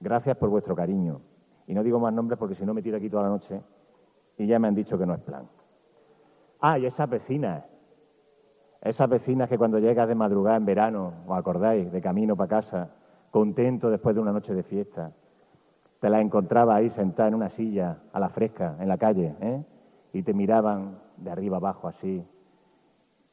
Gracias 0.00 0.36
por 0.36 0.48
vuestro 0.48 0.74
cariño. 0.74 1.20
Y 1.68 1.74
no 1.74 1.84
digo 1.84 2.00
más 2.00 2.12
nombres 2.12 2.36
porque 2.36 2.56
si 2.56 2.66
no 2.66 2.74
me 2.74 2.82
tiro 2.82 2.96
aquí 2.96 3.08
toda 3.08 3.22
la 3.22 3.28
noche, 3.28 3.60
y 4.36 4.48
ya 4.48 4.58
me 4.58 4.66
han 4.66 4.74
dicho 4.74 4.98
que 4.98 5.06
no 5.06 5.14
es 5.14 5.20
plan. 5.20 5.46
Ah, 6.60 6.80
y 6.80 6.86
esas 6.86 7.08
vecinas, 7.08 7.62
esas 8.82 9.08
vecinas 9.08 9.48
que 9.48 9.56
cuando 9.56 9.78
llegas 9.78 10.08
de 10.08 10.16
madrugada 10.16 10.56
en 10.56 10.64
verano, 10.64 11.12
os 11.28 11.38
acordáis, 11.38 11.92
de 11.92 12.00
camino 12.00 12.34
para 12.34 12.48
casa, 12.48 12.90
contento 13.30 13.88
después 13.88 14.16
de 14.16 14.20
una 14.20 14.32
noche 14.32 14.52
de 14.52 14.64
fiesta, 14.64 15.12
te 16.00 16.10
las 16.10 16.20
encontrabas 16.20 16.78
ahí 16.78 16.90
sentada 16.90 17.28
en 17.28 17.36
una 17.36 17.50
silla 17.50 17.98
a 18.12 18.18
la 18.18 18.30
fresca, 18.30 18.74
en 18.80 18.88
la 18.88 18.98
calle, 18.98 19.36
¿eh? 19.40 19.62
y 20.12 20.24
te 20.24 20.34
miraban 20.34 20.98
de 21.18 21.30
arriba 21.30 21.58
abajo 21.58 21.86
así, 21.86 22.26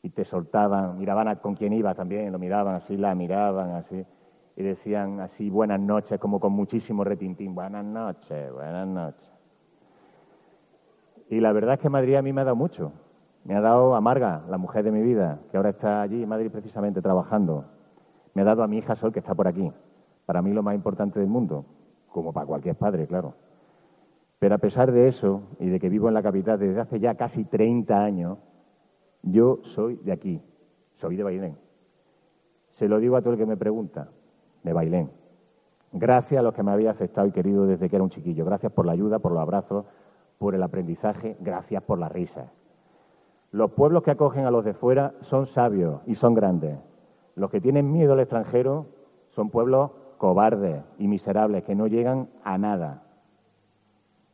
y 0.03 0.09
te 0.09 0.25
soltaban, 0.25 0.97
miraban 0.97 1.35
con 1.37 1.55
quien 1.55 1.73
iba 1.73 1.93
también, 1.93 2.31
lo 2.31 2.39
miraban 2.39 2.75
así, 2.75 2.97
la 2.97 3.13
miraban 3.13 3.71
así, 3.71 4.05
y 4.55 4.63
decían 4.63 5.19
así 5.19 5.49
buenas 5.49 5.79
noches, 5.79 6.19
como 6.19 6.39
con 6.39 6.53
muchísimo 6.53 7.03
retintín, 7.03 7.53
buenas 7.53 7.85
noches, 7.85 8.51
buenas 8.51 8.87
noches. 8.87 9.29
Y 11.29 11.39
la 11.39 11.53
verdad 11.53 11.75
es 11.75 11.79
que 11.79 11.89
Madrid 11.89 12.15
a 12.15 12.21
mí 12.21 12.33
me 12.33 12.41
ha 12.41 12.45
dado 12.45 12.55
mucho, 12.55 12.91
me 13.43 13.55
ha 13.55 13.61
dado 13.61 13.95
a 13.95 14.01
Marga, 14.01 14.43
la 14.49 14.57
mujer 14.57 14.83
de 14.83 14.91
mi 14.91 15.01
vida, 15.01 15.39
que 15.49 15.57
ahora 15.57 15.69
está 15.69 16.01
allí 16.01 16.23
en 16.23 16.29
Madrid 16.29 16.51
precisamente 16.51 17.01
trabajando. 17.01 17.65
Me 18.33 18.41
ha 18.41 18.45
dado 18.45 18.63
a 18.63 18.67
mi 18.67 18.77
hija 18.77 18.95
Sol, 18.95 19.11
que 19.11 19.19
está 19.19 19.33
por 19.33 19.47
aquí. 19.47 19.71
Para 20.25 20.41
mí 20.41 20.51
lo 20.53 20.63
más 20.63 20.75
importante 20.75 21.19
del 21.19 21.29
mundo, 21.29 21.65
como 22.09 22.33
para 22.33 22.45
cualquier 22.45 22.75
padre, 22.75 23.07
claro. 23.07 23.33
Pero 24.39 24.55
a 24.55 24.57
pesar 24.57 24.91
de 24.91 25.07
eso, 25.07 25.41
y 25.59 25.69
de 25.69 25.79
que 25.79 25.89
vivo 25.89 26.07
en 26.07 26.13
la 26.13 26.23
capital 26.23 26.59
desde 26.59 26.81
hace 26.81 26.99
ya 26.99 27.15
casi 27.15 27.45
30 27.45 28.03
años, 28.03 28.37
yo 29.23 29.59
soy 29.63 29.97
de 29.97 30.11
aquí, 30.11 30.41
soy 30.95 31.15
de 31.15 31.23
Bailén. 31.23 31.57
Se 32.71 32.87
lo 32.87 32.99
digo 32.99 33.15
a 33.15 33.21
todo 33.21 33.33
el 33.33 33.39
que 33.39 33.45
me 33.45 33.57
pregunta, 33.57 34.09
de 34.63 34.73
Bailén. 34.73 35.11
Gracias 35.93 36.39
a 36.39 36.43
los 36.43 36.53
que 36.53 36.63
me 36.63 36.71
había 36.71 36.91
aceptado 36.91 37.27
y 37.27 37.31
querido 37.31 37.65
desde 37.65 37.89
que 37.89 37.95
era 37.95 38.03
un 38.03 38.09
chiquillo. 38.09 38.45
Gracias 38.45 38.71
por 38.71 38.85
la 38.85 38.93
ayuda, 38.93 39.19
por 39.19 39.33
los 39.33 39.41
abrazos, 39.41 39.85
por 40.37 40.55
el 40.55 40.63
aprendizaje, 40.63 41.37
gracias 41.39 41.83
por 41.83 41.99
la 41.99 42.09
risa. 42.09 42.51
Los 43.51 43.71
pueblos 43.71 44.01
que 44.03 44.11
acogen 44.11 44.45
a 44.45 44.51
los 44.51 44.63
de 44.63 44.73
fuera 44.73 45.13
son 45.21 45.45
sabios 45.45 46.01
y 46.05 46.15
son 46.15 46.33
grandes. 46.33 46.79
Los 47.35 47.51
que 47.51 47.59
tienen 47.59 47.91
miedo 47.91 48.13
al 48.13 48.21
extranjero 48.21 48.87
son 49.29 49.49
pueblos 49.49 49.91
cobardes 50.17 50.83
y 50.97 51.07
miserables 51.07 51.63
que 51.63 51.75
no 51.75 51.87
llegan 51.87 52.29
a 52.43 52.57
nada. 52.57 53.03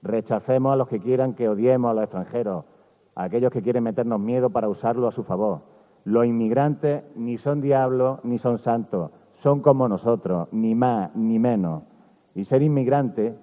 Rechacemos 0.03 0.74
a 0.74 0.75
los 0.75 0.88
que 0.88 1.00
quieran 1.00 1.34
que 1.34 1.50
odiemos 1.50 1.89
a 1.89 1.94
los 1.96 2.03
extranjeros, 2.03 2.65
a 3.18 3.24
aquellos 3.24 3.52
que 3.52 3.64
quieren 3.64 3.84
meternos 3.84 4.20
miedo 4.20 4.52
para 4.52 4.70
usarlo 4.70 5.08
a 5.08 5.12
su 5.12 5.24
favor. 5.24 5.62
Los 6.04 6.28
inmigrantes 6.28 7.04
ni 7.16 7.40
son 7.40 7.62
diablos 7.62 8.20
ni 8.24 8.38
son 8.38 8.60
santos, 8.60 9.10
son 9.40 9.62
como 9.62 9.88
nosotros, 9.88 10.48
ni 10.52 10.76
más 10.76 11.16
ni 11.16 11.40
menos. 11.40 11.82
Y 12.36 12.46
ser 12.46 12.62
inmigrante 12.62 13.36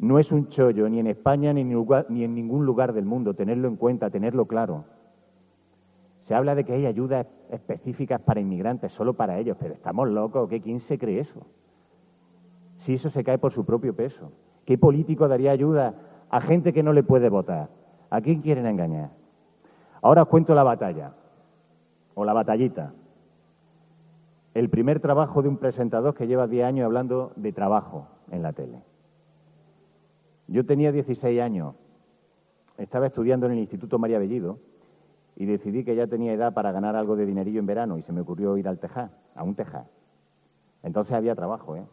no 0.00 0.18
es 0.18 0.32
un 0.32 0.48
chollo 0.48 0.88
ni 0.88 0.98
en 0.98 1.06
España 1.06 1.52
ni 1.52 1.60
en, 1.60 2.34
ningún 2.34 2.66
lugar 2.66 2.92
del 2.92 3.04
mundo, 3.04 3.34
tenerlo 3.34 3.68
en 3.68 3.76
cuenta, 3.76 4.10
tenerlo 4.10 4.46
claro. 4.46 4.84
Se 6.22 6.34
habla 6.34 6.56
de 6.56 6.64
que 6.64 6.72
hay 6.72 6.86
ayudas 6.86 7.28
específicas 7.48 8.20
para 8.20 8.40
inmigrantes, 8.40 8.90
solo 8.90 9.14
para 9.14 9.38
ellos, 9.38 9.56
pero 9.60 9.74
estamos 9.74 10.08
locos, 10.08 10.48
¿qué? 10.48 10.60
¿Quién 10.60 10.80
se 10.80 10.98
cree 10.98 11.20
eso? 11.20 11.46
Si 12.78 12.94
eso 12.94 13.08
se 13.08 13.22
cae 13.22 13.38
por 13.38 13.52
su 13.52 13.64
propio 13.64 13.94
peso. 13.94 14.32
¿Qué 14.64 14.76
político 14.76 15.28
daría 15.28 15.52
ayuda 15.52 15.94
a 16.28 16.40
gente 16.40 16.72
que 16.72 16.82
no 16.82 16.92
le 16.92 17.04
puede 17.04 17.28
votar? 17.28 17.79
¿A 18.10 18.20
quién 18.20 18.42
quieren 18.42 18.66
engañar? 18.66 19.10
Ahora 20.02 20.22
os 20.22 20.28
cuento 20.28 20.54
la 20.54 20.64
batalla, 20.64 21.12
o 22.14 22.24
la 22.24 22.32
batallita. 22.32 22.92
El 24.52 24.68
primer 24.68 25.00
trabajo 25.00 25.42
de 25.42 25.48
un 25.48 25.58
presentador 25.58 26.14
que 26.14 26.26
lleva 26.26 26.48
10 26.48 26.64
años 26.64 26.86
hablando 26.86 27.32
de 27.36 27.52
trabajo 27.52 28.08
en 28.30 28.42
la 28.42 28.52
tele. 28.52 28.82
Yo 30.48 30.66
tenía 30.66 30.90
16 30.90 31.40
años, 31.40 31.76
estaba 32.76 33.06
estudiando 33.06 33.46
en 33.46 33.52
el 33.52 33.58
Instituto 33.58 33.98
María 33.98 34.18
Bellido 34.18 34.58
y 35.36 35.46
decidí 35.46 35.84
que 35.84 35.94
ya 35.94 36.08
tenía 36.08 36.32
edad 36.32 36.52
para 36.52 36.72
ganar 36.72 36.96
algo 36.96 37.14
de 37.14 37.26
dinerillo 37.26 37.60
en 37.60 37.66
verano 37.66 37.96
y 37.96 38.02
se 38.02 38.12
me 38.12 38.22
ocurrió 38.22 38.56
ir 38.56 38.66
al 38.66 38.78
Tejar, 38.78 39.10
a 39.36 39.44
un 39.44 39.54
Tejar. 39.54 39.86
Entonces 40.82 41.14
había 41.14 41.36
trabajo, 41.36 41.76
¿eh? 41.76 41.84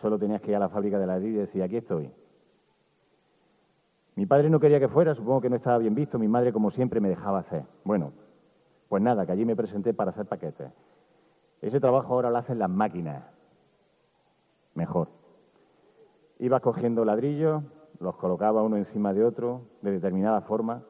Solo 0.00 0.18
tenías 0.18 0.40
que 0.40 0.50
ir 0.50 0.56
a 0.56 0.58
la 0.58 0.68
fábrica 0.68 0.98
de 0.98 1.06
ladrillo 1.06 1.36
y 1.36 1.40
decir, 1.42 1.62
aquí 1.62 1.76
estoy. 1.76 2.10
Mi 4.14 4.26
padre 4.26 4.50
no 4.50 4.60
quería 4.60 4.78
que 4.78 4.88
fuera, 4.88 5.14
supongo 5.14 5.40
que 5.40 5.50
no 5.50 5.56
estaba 5.56 5.78
bien 5.78 5.94
visto, 5.94 6.18
mi 6.18 6.28
madre 6.28 6.52
como 6.52 6.70
siempre 6.70 7.00
me 7.00 7.08
dejaba 7.08 7.40
hacer. 7.40 7.64
Bueno, 7.84 8.12
pues 8.88 9.02
nada, 9.02 9.24
que 9.24 9.32
allí 9.32 9.44
me 9.44 9.56
presenté 9.56 9.94
para 9.94 10.10
hacer 10.10 10.26
paquetes. 10.26 10.70
Ese 11.62 11.80
trabajo 11.80 12.12
ahora 12.12 12.30
lo 12.30 12.38
hacen 12.38 12.58
las 12.58 12.68
máquinas. 12.68 13.24
Mejor. 14.74 15.08
Iba 16.38 16.60
cogiendo 16.60 17.04
ladrillos, 17.04 17.62
los 18.00 18.16
colocaba 18.16 18.62
uno 18.62 18.76
encima 18.76 19.14
de 19.14 19.24
otro, 19.24 19.62
de 19.80 19.92
determinada 19.92 20.40
forma, 20.42 20.82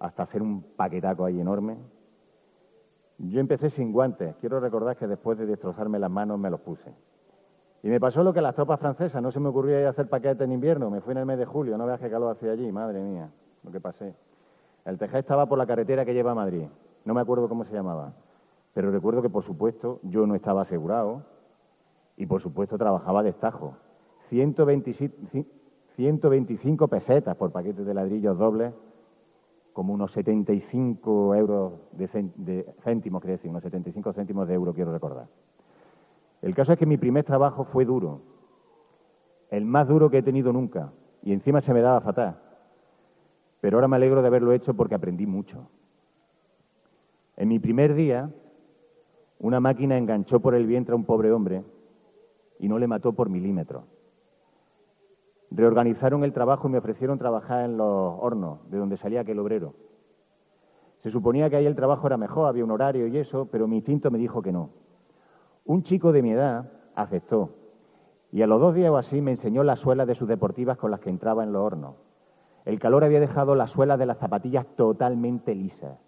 hasta 0.00 0.24
hacer 0.24 0.42
un 0.42 0.62
paquetaco 0.62 1.24
ahí 1.24 1.40
enorme. 1.40 1.76
Yo 3.18 3.40
empecé 3.40 3.70
sin 3.70 3.92
guantes. 3.92 4.34
Quiero 4.40 4.58
recordar 4.58 4.96
que 4.96 5.06
después 5.06 5.38
de 5.38 5.46
destrozarme 5.46 5.98
las 5.98 6.10
manos 6.10 6.38
me 6.38 6.50
los 6.50 6.60
puse. 6.60 6.92
Y 7.86 7.88
me 7.88 8.00
pasó 8.00 8.24
lo 8.24 8.32
que 8.32 8.40
a 8.40 8.42
las 8.42 8.56
tropas 8.56 8.80
francesas, 8.80 9.22
no 9.22 9.30
se 9.30 9.38
me 9.38 9.48
ocurría 9.48 9.78
ir 9.78 9.86
a 9.86 9.90
hacer 9.90 10.08
paquetes 10.08 10.40
en 10.40 10.50
invierno, 10.50 10.90
me 10.90 11.00
fui 11.00 11.12
en 11.12 11.18
el 11.18 11.24
mes 11.24 11.38
de 11.38 11.44
julio, 11.44 11.78
no 11.78 11.86
veas 11.86 12.00
qué 12.00 12.10
calor 12.10 12.32
hacía 12.32 12.50
allí, 12.50 12.72
madre 12.72 13.00
mía, 13.00 13.30
lo 13.62 13.70
que 13.70 13.80
pasé. 13.80 14.12
El 14.84 14.98
tejé 14.98 15.20
estaba 15.20 15.46
por 15.46 15.56
la 15.56 15.66
carretera 15.66 16.04
que 16.04 16.12
lleva 16.12 16.32
a 16.32 16.34
Madrid, 16.34 16.66
no 17.04 17.14
me 17.14 17.20
acuerdo 17.20 17.48
cómo 17.48 17.64
se 17.64 17.72
llamaba, 17.72 18.12
pero 18.74 18.90
recuerdo 18.90 19.22
que 19.22 19.30
por 19.30 19.44
supuesto 19.44 20.00
yo 20.02 20.26
no 20.26 20.34
estaba 20.34 20.62
asegurado 20.62 21.22
y 22.16 22.26
por 22.26 22.42
supuesto 22.42 22.76
trabajaba 22.76 23.22
de 23.22 23.30
estajo. 23.30 23.76
125 24.30 26.88
pesetas 26.88 27.36
por 27.36 27.52
paquetes 27.52 27.86
de 27.86 27.94
ladrillos 27.94 28.36
dobles, 28.36 28.74
como 29.72 29.94
unos 29.94 30.10
75 30.10 31.36
euros 31.36 31.74
de, 31.92 32.08
céntimos, 32.82 33.22
quiero 33.22 33.36
decir, 33.36 33.48
unos 33.48 33.62
75 33.62 34.12
céntimos 34.12 34.48
de 34.48 34.54
euro, 34.54 34.74
quiero 34.74 34.90
recordar. 34.90 35.28
El 36.42 36.54
caso 36.54 36.72
es 36.72 36.78
que 36.78 36.86
mi 36.86 36.96
primer 36.96 37.24
trabajo 37.24 37.64
fue 37.64 37.84
duro, 37.84 38.20
el 39.50 39.64
más 39.64 39.88
duro 39.88 40.10
que 40.10 40.18
he 40.18 40.22
tenido 40.22 40.52
nunca, 40.52 40.92
y 41.22 41.32
encima 41.32 41.60
se 41.60 41.72
me 41.72 41.80
daba 41.80 42.00
fatal. 42.00 42.38
Pero 43.60 43.76
ahora 43.78 43.88
me 43.88 43.96
alegro 43.96 44.22
de 44.22 44.28
haberlo 44.28 44.52
hecho 44.52 44.74
porque 44.74 44.94
aprendí 44.94 45.26
mucho. 45.26 45.68
En 47.36 47.48
mi 47.48 47.58
primer 47.58 47.94
día, 47.94 48.30
una 49.38 49.60
máquina 49.60 49.98
enganchó 49.98 50.40
por 50.40 50.54
el 50.54 50.66
vientre 50.66 50.92
a 50.92 50.96
un 50.96 51.04
pobre 51.04 51.32
hombre 51.32 51.62
y 52.58 52.68
no 52.68 52.78
le 52.78 52.86
mató 52.86 53.12
por 53.12 53.28
milímetros. 53.28 53.84
Reorganizaron 55.50 56.24
el 56.24 56.32
trabajo 56.32 56.68
y 56.68 56.72
me 56.72 56.78
ofrecieron 56.78 57.18
trabajar 57.18 57.64
en 57.64 57.76
los 57.76 58.14
hornos, 58.20 58.68
de 58.70 58.78
donde 58.78 58.96
salía 58.96 59.20
aquel 59.20 59.38
obrero. 59.38 59.74
Se 61.02 61.10
suponía 61.10 61.48
que 61.48 61.56
ahí 61.56 61.66
el 61.66 61.76
trabajo 61.76 62.06
era 62.06 62.16
mejor, 62.16 62.48
había 62.48 62.64
un 62.64 62.70
horario 62.70 63.06
y 63.06 63.18
eso, 63.18 63.46
pero 63.50 63.68
mi 63.68 63.76
instinto 63.76 64.10
me 64.10 64.18
dijo 64.18 64.42
que 64.42 64.52
no. 64.52 64.70
Un 65.66 65.82
chico 65.82 66.12
de 66.12 66.22
mi 66.22 66.30
edad 66.30 66.70
aceptó 66.94 67.50
y 68.32 68.42
a 68.42 68.46
los 68.46 68.60
dos 68.60 68.74
días 68.74 68.90
o 68.90 68.96
así 68.96 69.20
me 69.20 69.32
enseñó 69.32 69.64
las 69.64 69.80
suelas 69.80 70.06
de 70.06 70.14
sus 70.14 70.28
deportivas 70.28 70.78
con 70.78 70.90
las 70.90 71.00
que 71.00 71.10
entraba 71.10 71.42
en 71.42 71.52
los 71.52 71.62
hornos. 71.62 71.94
El 72.64 72.78
calor 72.78 73.04
había 73.04 73.20
dejado 73.20 73.54
las 73.54 73.70
suelas 73.70 73.98
de 73.98 74.06
las 74.06 74.18
zapatillas 74.18 74.66
totalmente 74.76 75.54
lisas. 75.54 75.98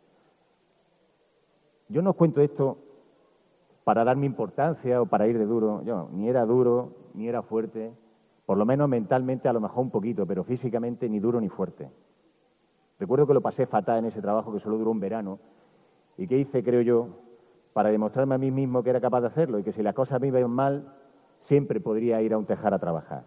Yo 1.89 2.03
no 2.03 2.11
os 2.11 2.17
cuento 2.17 2.41
esto 2.41 2.79
para 3.85 4.05
darme 4.05 4.27
importancia 4.27 5.01
o 5.01 5.07
para 5.07 5.27
ir 5.27 5.39
de 5.39 5.47
duro. 5.47 5.83
Yo 5.85 6.09
ni 6.13 6.29
era 6.29 6.45
duro, 6.45 6.93
ni 7.15 7.29
era 7.29 7.43
fuerte, 7.43 7.93
por 8.47 8.59
lo 8.59 8.67
menos 8.67 8.89
mentalmente 8.89 9.49
a 9.49 9.53
lo 9.53 9.61
mejor 9.61 9.85
un 9.85 9.91
poquito, 9.91 10.27
pero 10.27 10.45
físicamente 10.45 11.09
ni 11.09 11.21
duro 11.21 11.41
ni 11.41 11.49
fuerte. 11.49 11.91
Recuerdo 12.99 13.27
que 13.27 13.35
lo 13.35 13.41
pasé 13.41 13.67
fatal 13.67 14.01
en 14.01 14.05
ese 14.07 14.21
trabajo 14.21 14.53
que 14.53 14.61
solo 14.61 14.77
duró 14.77 14.91
un 14.91 15.01
verano 15.01 15.39
y 16.17 16.27
que 16.27 16.37
hice, 16.37 16.63
creo 16.63 16.83
yo, 16.83 17.09
para 17.79 17.91
demostrarme 17.91 18.35
a 18.35 18.39
mí 18.39 18.51
mismo 18.51 18.83
que 18.83 18.91
era 18.91 19.01
capaz 19.01 19.21
de 19.21 19.29
hacerlo 19.29 19.61
y 19.61 19.63
que 19.63 19.71
si 19.71 19.85
las 19.85 19.95
cosas 19.95 20.21
me 20.21 20.27
iban 20.27 20.51
mal, 20.51 20.97
siempre 21.45 21.79
podría 21.79 22.21
ir 22.21 22.35
a 22.35 22.39
un 22.39 22.45
tejar 22.45 22.75
a 22.75 22.81
trabajar. 22.81 23.23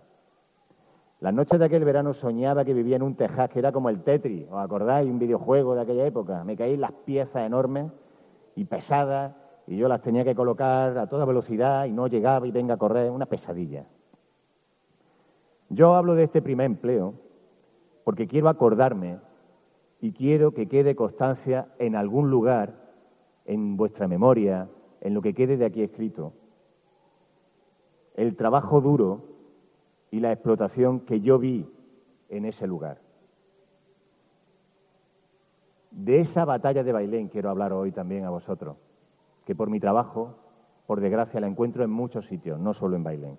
Las 1.21 1.33
noches 1.33 1.57
de 1.57 1.63
aquel 1.63 1.85
verano 1.85 2.13
soñaba 2.13 2.65
que 2.65 2.73
vivía 2.73 2.97
en 2.97 3.01
un 3.01 3.15
tejar 3.15 3.49
que 3.49 3.59
era 3.59 3.71
como 3.71 3.87
el 3.87 4.03
Tetris, 4.03 4.49
¿os 4.51 4.59
acordáis? 4.59 5.09
Un 5.09 5.19
videojuego 5.19 5.73
de 5.73 5.79
aquella 5.83 6.05
época. 6.05 6.43
Me 6.43 6.57
caían 6.57 6.81
las 6.81 6.91
piezas 6.91 7.45
enormes 7.45 7.93
y 8.53 8.65
pesadas 8.65 9.33
y 9.67 9.77
yo 9.77 9.87
las 9.87 10.01
tenía 10.01 10.25
que 10.25 10.35
colocar 10.35 10.97
a 10.97 11.07
toda 11.07 11.23
velocidad 11.23 11.85
y 11.85 11.93
no 11.93 12.07
llegaba 12.07 12.45
y 12.45 12.51
venga 12.51 12.73
a 12.73 12.77
correr, 12.77 13.09
una 13.09 13.27
pesadilla. 13.27 13.85
Yo 15.69 15.95
hablo 15.95 16.13
de 16.13 16.25
este 16.25 16.41
primer 16.41 16.65
empleo 16.65 17.13
porque 18.03 18.27
quiero 18.27 18.49
acordarme 18.49 19.17
y 20.01 20.11
quiero 20.11 20.51
que 20.53 20.67
quede 20.67 20.93
constancia 20.93 21.69
en 21.79 21.95
algún 21.95 22.29
lugar 22.29 22.80
en 23.45 23.77
vuestra 23.77 24.07
memoria, 24.07 24.69
en 25.01 25.13
lo 25.13 25.21
que 25.21 25.33
quede 25.33 25.57
de 25.57 25.65
aquí 25.65 25.81
escrito, 25.81 26.33
el 28.15 28.35
trabajo 28.35 28.81
duro 28.81 29.21
y 30.11 30.19
la 30.19 30.31
explotación 30.31 31.01
que 31.01 31.21
yo 31.21 31.39
vi 31.39 31.65
en 32.29 32.45
ese 32.45 32.67
lugar. 32.67 32.99
De 35.91 36.19
esa 36.19 36.45
batalla 36.45 36.83
de 36.83 36.91
Bailén 36.93 37.27
quiero 37.27 37.49
hablar 37.49 37.73
hoy 37.73 37.91
también 37.91 38.25
a 38.25 38.29
vosotros, 38.29 38.77
que 39.45 39.55
por 39.55 39.69
mi 39.69 39.79
trabajo, 39.79 40.35
por 40.87 41.01
desgracia, 41.01 41.39
la 41.39 41.47
encuentro 41.47 41.83
en 41.83 41.89
muchos 41.89 42.25
sitios, 42.27 42.59
no 42.59 42.73
solo 42.73 42.95
en 42.95 43.03
Bailén. 43.03 43.37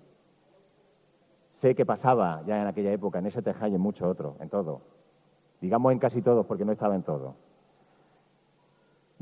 Sé 1.53 1.75
que 1.75 1.85
pasaba 1.85 2.43
ya 2.45 2.61
en 2.61 2.67
aquella 2.67 2.91
época, 2.91 3.19
en 3.19 3.27
ese 3.27 3.41
tejal 3.41 3.71
y 3.71 3.75
en 3.75 3.81
muchos 3.81 4.07
otros, 4.07 4.35
en 4.39 4.49
todo. 4.49 4.81
Digamos 5.61 5.93
en 5.93 5.99
casi 5.99 6.21
todos, 6.21 6.45
porque 6.45 6.65
no 6.65 6.73
estaba 6.73 6.95
en 6.95 7.03
todo. 7.03 7.35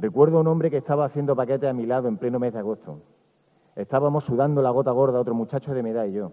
Recuerdo 0.01 0.39
a 0.39 0.41
un 0.41 0.47
hombre 0.47 0.71
que 0.71 0.77
estaba 0.77 1.05
haciendo 1.05 1.35
paquetes 1.35 1.69
a 1.69 1.73
mi 1.73 1.85
lado 1.85 2.07
en 2.07 2.17
pleno 2.17 2.39
mes 2.39 2.53
de 2.53 2.57
agosto. 2.57 3.03
Estábamos 3.75 4.23
sudando 4.23 4.63
la 4.63 4.71
gota 4.71 4.89
gorda 4.89 5.19
otro 5.19 5.35
muchacho 5.35 5.75
de 5.75 5.83
mi 5.83 5.91
edad 5.91 6.05
y 6.05 6.13
yo. 6.13 6.31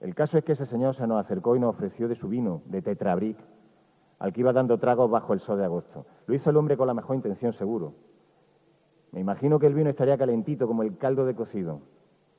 El 0.00 0.14
caso 0.14 0.38
es 0.38 0.44
que 0.44 0.52
ese 0.52 0.64
señor 0.64 0.94
se 0.94 1.06
nos 1.06 1.22
acercó 1.22 1.54
y 1.54 1.60
nos 1.60 1.74
ofreció 1.74 2.08
de 2.08 2.14
su 2.14 2.28
vino, 2.28 2.62
de 2.64 2.80
Tetrabric, 2.80 3.36
al 4.18 4.32
que 4.32 4.40
iba 4.40 4.54
dando 4.54 4.78
tragos 4.78 5.10
bajo 5.10 5.34
el 5.34 5.40
sol 5.40 5.58
de 5.58 5.66
agosto. 5.66 6.06
Lo 6.26 6.34
hizo 6.34 6.48
el 6.48 6.56
hombre 6.56 6.78
con 6.78 6.86
la 6.86 6.94
mejor 6.94 7.14
intención, 7.14 7.52
seguro. 7.52 7.92
Me 9.10 9.20
imagino 9.20 9.58
que 9.58 9.66
el 9.66 9.74
vino 9.74 9.90
estaría 9.90 10.16
calentito 10.16 10.66
como 10.66 10.82
el 10.82 10.96
caldo 10.96 11.26
de 11.26 11.34
cocido. 11.34 11.80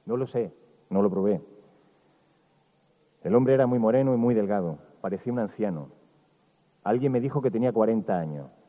No 0.07 0.17
lo 0.17 0.25
sé, 0.25 0.51
no 0.89 1.03
lo 1.03 1.11
probé. 1.11 1.43
El 3.21 3.35
hombre 3.35 3.53
era 3.53 3.67
muy 3.67 3.77
moreno 3.77 4.15
y 4.15 4.17
muy 4.17 4.33
delgado, 4.33 4.79
parecía 4.99 5.31
un 5.31 5.37
anciano. 5.37 5.89
Alguien 6.83 7.11
me 7.11 7.19
dijo 7.19 7.39
que 7.39 7.51
tenía 7.51 7.71
40 7.71 8.17
años. 8.17 8.62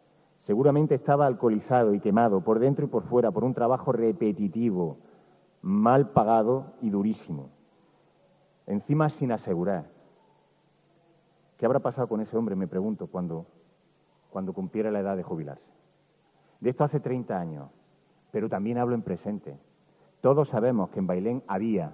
Seguramente 0.45 0.95
estaba 0.95 1.27
alcoholizado 1.27 1.95
y 1.95 2.01
quemado 2.01 2.43
por 2.43 2.59
dentro 2.59 2.85
y 2.85 2.89
por 2.89 3.05
fuera 3.05 3.31
por 3.31 3.45
un 3.45 3.55
trabajo 3.55 3.93
repetitivo, 3.93 4.99
mal 5.63 6.11
pagado 6.11 6.75
y 6.83 6.91
durísimo. 6.91 7.49
Encima 8.67 9.09
sin 9.09 9.33
asegurar. 9.33 9.87
¿Qué 11.57 11.65
habrá 11.65 11.81
pasado 11.81 12.09
con 12.09 12.21
ese 12.21 12.37
hombre, 12.37 12.57
me 12.57 12.67
pregunto, 12.67 13.07
cuando, 13.07 13.47
cuando 14.31 14.53
cumpliera 14.53 14.91
la 14.91 15.01
edad 15.01 15.17
de 15.17 15.23
jubilarse? 15.23 15.65
De 16.61 16.71
esto 16.71 16.85
hace 16.85 17.01
30 17.01 17.39
años, 17.39 17.71
pero 18.31 18.49
también 18.49 18.77
hablo 18.77 18.95
en 18.95 19.03
presente. 19.03 19.57
Todos 20.21 20.49
sabemos 20.49 20.91
que 20.91 20.99
en 20.99 21.07
Bailén 21.07 21.43
había 21.47 21.93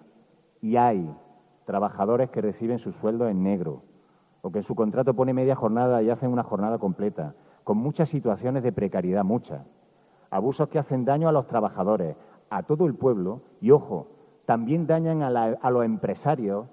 y 0.61 0.77
hay 0.77 1.15
trabajadores 1.67 2.31
que 2.31 2.41
reciben 2.41 2.81
su 2.81 2.93
sueldo 2.95 3.29
en 3.29 3.45
negro, 3.45 3.83
o 4.43 4.51
que 4.51 4.59
en 4.59 4.65
su 4.65 4.75
contrato 4.75 5.15
pone 5.15 5.33
media 5.33 5.55
jornada 5.55 6.03
y 6.03 6.11
hacen 6.11 6.33
una 6.33 6.43
jornada 6.43 6.79
completa, 6.79 7.35
con 7.65 7.79
muchas 7.79 8.09
situaciones 8.09 8.63
de 8.63 8.73
precariedad, 8.73 9.25
muchas. 9.25 9.63
Abusos 10.31 10.69
que 10.69 10.79
hacen 10.79 11.05
daño 11.05 11.29
a 11.29 11.33
los 11.33 11.47
trabajadores, 11.47 12.17
a 12.51 12.63
todo 12.63 12.87
el 12.87 12.95
pueblo 12.95 13.43
y, 13.61 13.71
ojo, 13.71 14.09
también 14.47 14.87
dañan 14.87 15.23
a, 15.23 15.71
los 15.71 15.85
empresarios 15.85 16.67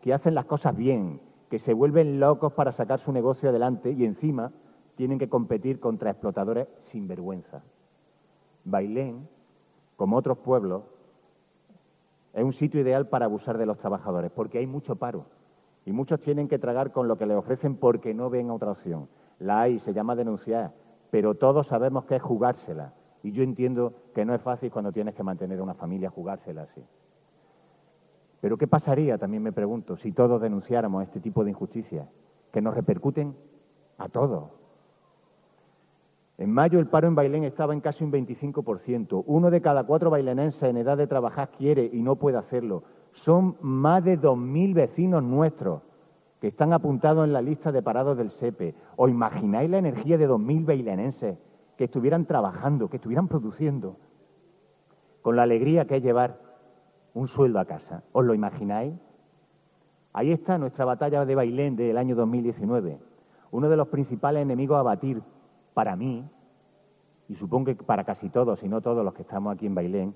que 0.00 0.14
hacen 0.14 0.34
las 0.34 0.44
cosas 0.44 0.76
bien, 0.76 1.20
que 1.50 1.58
se 1.58 1.74
vuelven 1.74 2.20
locos 2.20 2.52
para 2.52 2.72
sacar 2.72 3.00
su 3.00 3.12
negocio 3.12 3.48
adelante 3.48 3.90
y 3.90 4.04
encima 4.04 4.52
tienen 4.96 5.18
que 5.18 5.28
competir 5.28 5.80
contra 5.80 6.10
explotadores 6.10 6.68
sin 6.92 7.08
vergüenza. 7.08 7.62
Bailén, 8.64 9.28
como 9.96 10.16
otros 10.16 10.38
pueblos, 10.38 10.84
es 12.32 12.44
un 12.44 12.52
sitio 12.52 12.80
ideal 12.80 13.08
para 13.08 13.26
abusar 13.26 13.58
de 13.58 13.66
los 13.66 13.78
trabajadores, 13.78 14.30
porque 14.30 14.58
hay 14.58 14.66
mucho 14.66 14.96
paro 14.96 15.26
y 15.86 15.92
muchos 15.92 16.20
tienen 16.20 16.48
que 16.48 16.58
tragar 16.58 16.92
con 16.92 17.08
lo 17.08 17.18
que 17.18 17.26
les 17.26 17.36
ofrecen 17.36 17.76
porque 17.76 18.14
no 18.14 18.30
ven 18.30 18.50
otra 18.50 18.70
opción. 18.70 19.08
La 19.38 19.62
hay, 19.62 19.78
se 19.80 19.92
llama 19.92 20.14
denunciar, 20.14 20.72
pero 21.10 21.34
todos 21.34 21.66
sabemos 21.66 22.04
que 22.04 22.16
es 22.16 22.22
jugársela. 22.22 22.92
Y 23.22 23.32
yo 23.32 23.42
entiendo 23.42 23.94
que 24.14 24.24
no 24.24 24.34
es 24.34 24.42
fácil 24.42 24.70
cuando 24.70 24.92
tienes 24.92 25.14
que 25.14 25.22
mantener 25.22 25.58
a 25.58 25.62
una 25.62 25.74
familia 25.74 26.10
jugársela 26.10 26.62
así. 26.62 26.84
Pero 28.40 28.58
¿qué 28.58 28.66
pasaría, 28.66 29.16
también 29.16 29.42
me 29.42 29.52
pregunto, 29.52 29.96
si 29.96 30.12
todos 30.12 30.40
denunciáramos 30.42 31.02
este 31.04 31.20
tipo 31.20 31.44
de 31.44 31.50
injusticias 31.50 32.06
que 32.52 32.60
nos 32.60 32.74
repercuten 32.74 33.34
a 33.96 34.08
todos? 34.08 34.50
En 36.36 36.50
mayo 36.50 36.78
el 36.78 36.88
paro 36.88 37.06
en 37.06 37.14
Bailén 37.14 37.44
estaba 37.44 37.72
en 37.72 37.80
casi 37.80 38.02
un 38.02 38.12
25%. 38.12 39.22
Uno 39.26 39.50
de 39.50 39.60
cada 39.62 39.84
cuatro 39.84 40.10
bailenenses 40.10 40.62
en 40.64 40.76
edad 40.76 40.96
de 40.96 41.06
trabajar 41.06 41.50
quiere 41.56 41.88
y 41.92 42.02
no 42.02 42.16
puede 42.16 42.38
hacerlo. 42.38 42.82
Son 43.12 43.56
más 43.60 44.02
de 44.04 44.20
2.000 44.20 44.74
vecinos 44.74 45.22
nuestros 45.22 45.82
que 46.44 46.48
están 46.48 46.74
apuntados 46.74 47.24
en 47.24 47.32
la 47.32 47.40
lista 47.40 47.72
de 47.72 47.80
parados 47.80 48.18
del 48.18 48.30
SEPE. 48.30 48.74
¿Os 48.96 49.08
imagináis 49.08 49.70
la 49.70 49.78
energía 49.78 50.18
de 50.18 50.28
2.000 50.28 50.66
bailenenses 50.66 51.38
que 51.78 51.84
estuvieran 51.84 52.26
trabajando, 52.26 52.90
que 52.90 52.98
estuvieran 52.98 53.28
produciendo? 53.28 53.96
Con 55.22 55.36
la 55.36 55.44
alegría 55.44 55.86
que 55.86 55.96
es 55.96 56.02
llevar 56.02 56.38
un 57.14 57.28
sueldo 57.28 57.60
a 57.60 57.64
casa. 57.64 58.02
¿Os 58.12 58.26
lo 58.26 58.34
imagináis? 58.34 58.92
Ahí 60.12 60.32
está 60.32 60.58
nuestra 60.58 60.84
batalla 60.84 61.24
de 61.24 61.34
Bailén 61.34 61.76
del 61.76 61.96
año 61.96 62.14
2019. 62.14 62.98
Uno 63.50 63.70
de 63.70 63.76
los 63.78 63.88
principales 63.88 64.42
enemigos 64.42 64.78
a 64.78 64.82
batir 64.82 65.22
para 65.72 65.96
mí, 65.96 66.28
y 67.26 67.36
supongo 67.36 67.74
que 67.74 67.76
para 67.76 68.04
casi 68.04 68.28
todos, 68.28 68.62
y 68.62 68.68
no 68.68 68.82
todos 68.82 69.02
los 69.02 69.14
que 69.14 69.22
estamos 69.22 69.54
aquí 69.54 69.64
en 69.64 69.74
Bailén, 69.74 70.14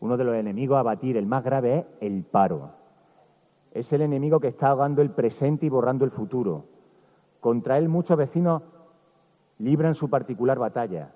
uno 0.00 0.18
de 0.18 0.24
los 0.24 0.34
enemigos 0.34 0.76
a 0.76 0.82
batir, 0.82 1.16
el 1.16 1.24
más 1.24 1.42
grave, 1.42 1.78
es 1.78 1.86
el 2.02 2.24
paro. 2.24 2.72
Es 3.76 3.92
el 3.92 4.00
enemigo 4.00 4.40
que 4.40 4.48
está 4.48 4.68
ahogando 4.68 5.02
el 5.02 5.10
presente 5.10 5.66
y 5.66 5.68
borrando 5.68 6.06
el 6.06 6.10
futuro. 6.10 6.64
Contra 7.40 7.76
él 7.76 7.90
muchos 7.90 8.16
vecinos 8.16 8.62
libran 9.58 9.94
su 9.94 10.08
particular 10.08 10.58
batalla 10.58 11.12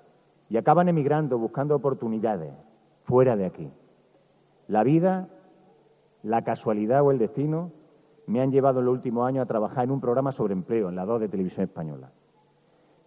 y 0.51 0.59
acaban 0.59 0.87
emigrando 0.91 1.39
buscando 1.39 1.75
oportunidades 1.75 2.53
fuera 3.05 3.35
de 3.35 3.47
aquí. 3.47 3.73
La 4.69 4.83
vida, 4.83 5.31
la 6.23 6.45
casualidad 6.45 7.03
o 7.03 7.11
el 7.11 7.19
destino 7.19 7.73
me 8.27 8.43
han 8.43 8.51
llevado 8.51 8.81
en 8.81 8.85
los 8.85 8.93
últimos 8.93 9.27
años 9.27 9.45
a 9.45 9.49
trabajar 9.49 9.85
en 9.85 9.93
un 9.93 10.03
programa 10.03 10.31
sobre 10.31 10.53
empleo 10.53 10.91
en 10.91 10.97
la 10.97 11.07
2 11.07 11.19
de 11.19 11.29
Televisión 11.31 11.65
Española. 11.65 12.11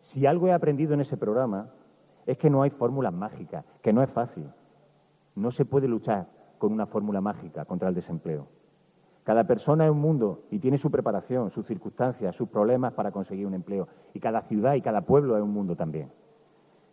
Si 0.02 0.26
algo 0.26 0.48
he 0.48 0.54
aprendido 0.54 0.96
en 0.96 1.02
ese 1.02 1.16
programa 1.16 1.70
es 2.26 2.40
que 2.40 2.50
no 2.50 2.64
hay 2.64 2.72
fórmulas 2.72 3.14
mágicas, 3.14 3.64
que 3.84 3.94
no 3.94 4.02
es 4.02 4.10
fácil. 4.10 4.50
No 5.36 5.52
se 5.52 5.64
puede 5.64 5.88
luchar 5.88 6.28
con 6.58 6.74
una 6.74 6.88
fórmula 6.88 7.22
mágica 7.22 7.66
contra 7.66 7.90
el 7.90 7.94
desempleo. 7.94 8.48
Cada 9.24 9.46
persona 9.46 9.86
es 9.86 9.92
un 9.92 10.00
mundo 10.00 10.44
y 10.52 10.60
tiene 10.60 10.78
su 10.78 10.92
preparación, 10.92 11.50
sus 11.50 11.66
circunstancias, 11.66 12.36
sus 12.36 12.50
problemas 12.50 12.94
para 12.94 13.12
conseguir 13.12 13.48
un 13.48 13.54
empleo. 13.54 13.88
Y 14.14 14.20
cada 14.20 14.42
ciudad 14.42 14.74
y 14.74 14.82
cada 14.82 15.02
pueblo 15.02 15.38
es 15.38 15.44
un 15.44 15.52
mundo 15.52 15.76
también. 15.76 16.12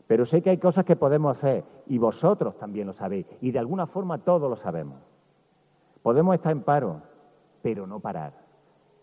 Pero 0.06 0.24
sé 0.26 0.40
que 0.40 0.50
hay 0.50 0.58
cosas 0.58 0.84
que 0.84 0.96
podemos 0.96 1.36
hacer 1.36 1.64
y 1.86 1.98
vosotros 1.98 2.56
también 2.58 2.86
lo 2.86 2.92
sabéis 2.92 3.26
y 3.40 3.50
de 3.50 3.58
alguna 3.58 3.86
forma 3.86 4.18
todos 4.18 4.48
lo 4.48 4.56
sabemos. 4.56 4.98
Podemos 6.02 6.34
estar 6.34 6.52
en 6.52 6.62
paro, 6.62 7.02
pero 7.62 7.86
no 7.86 8.00
parar. 8.00 8.32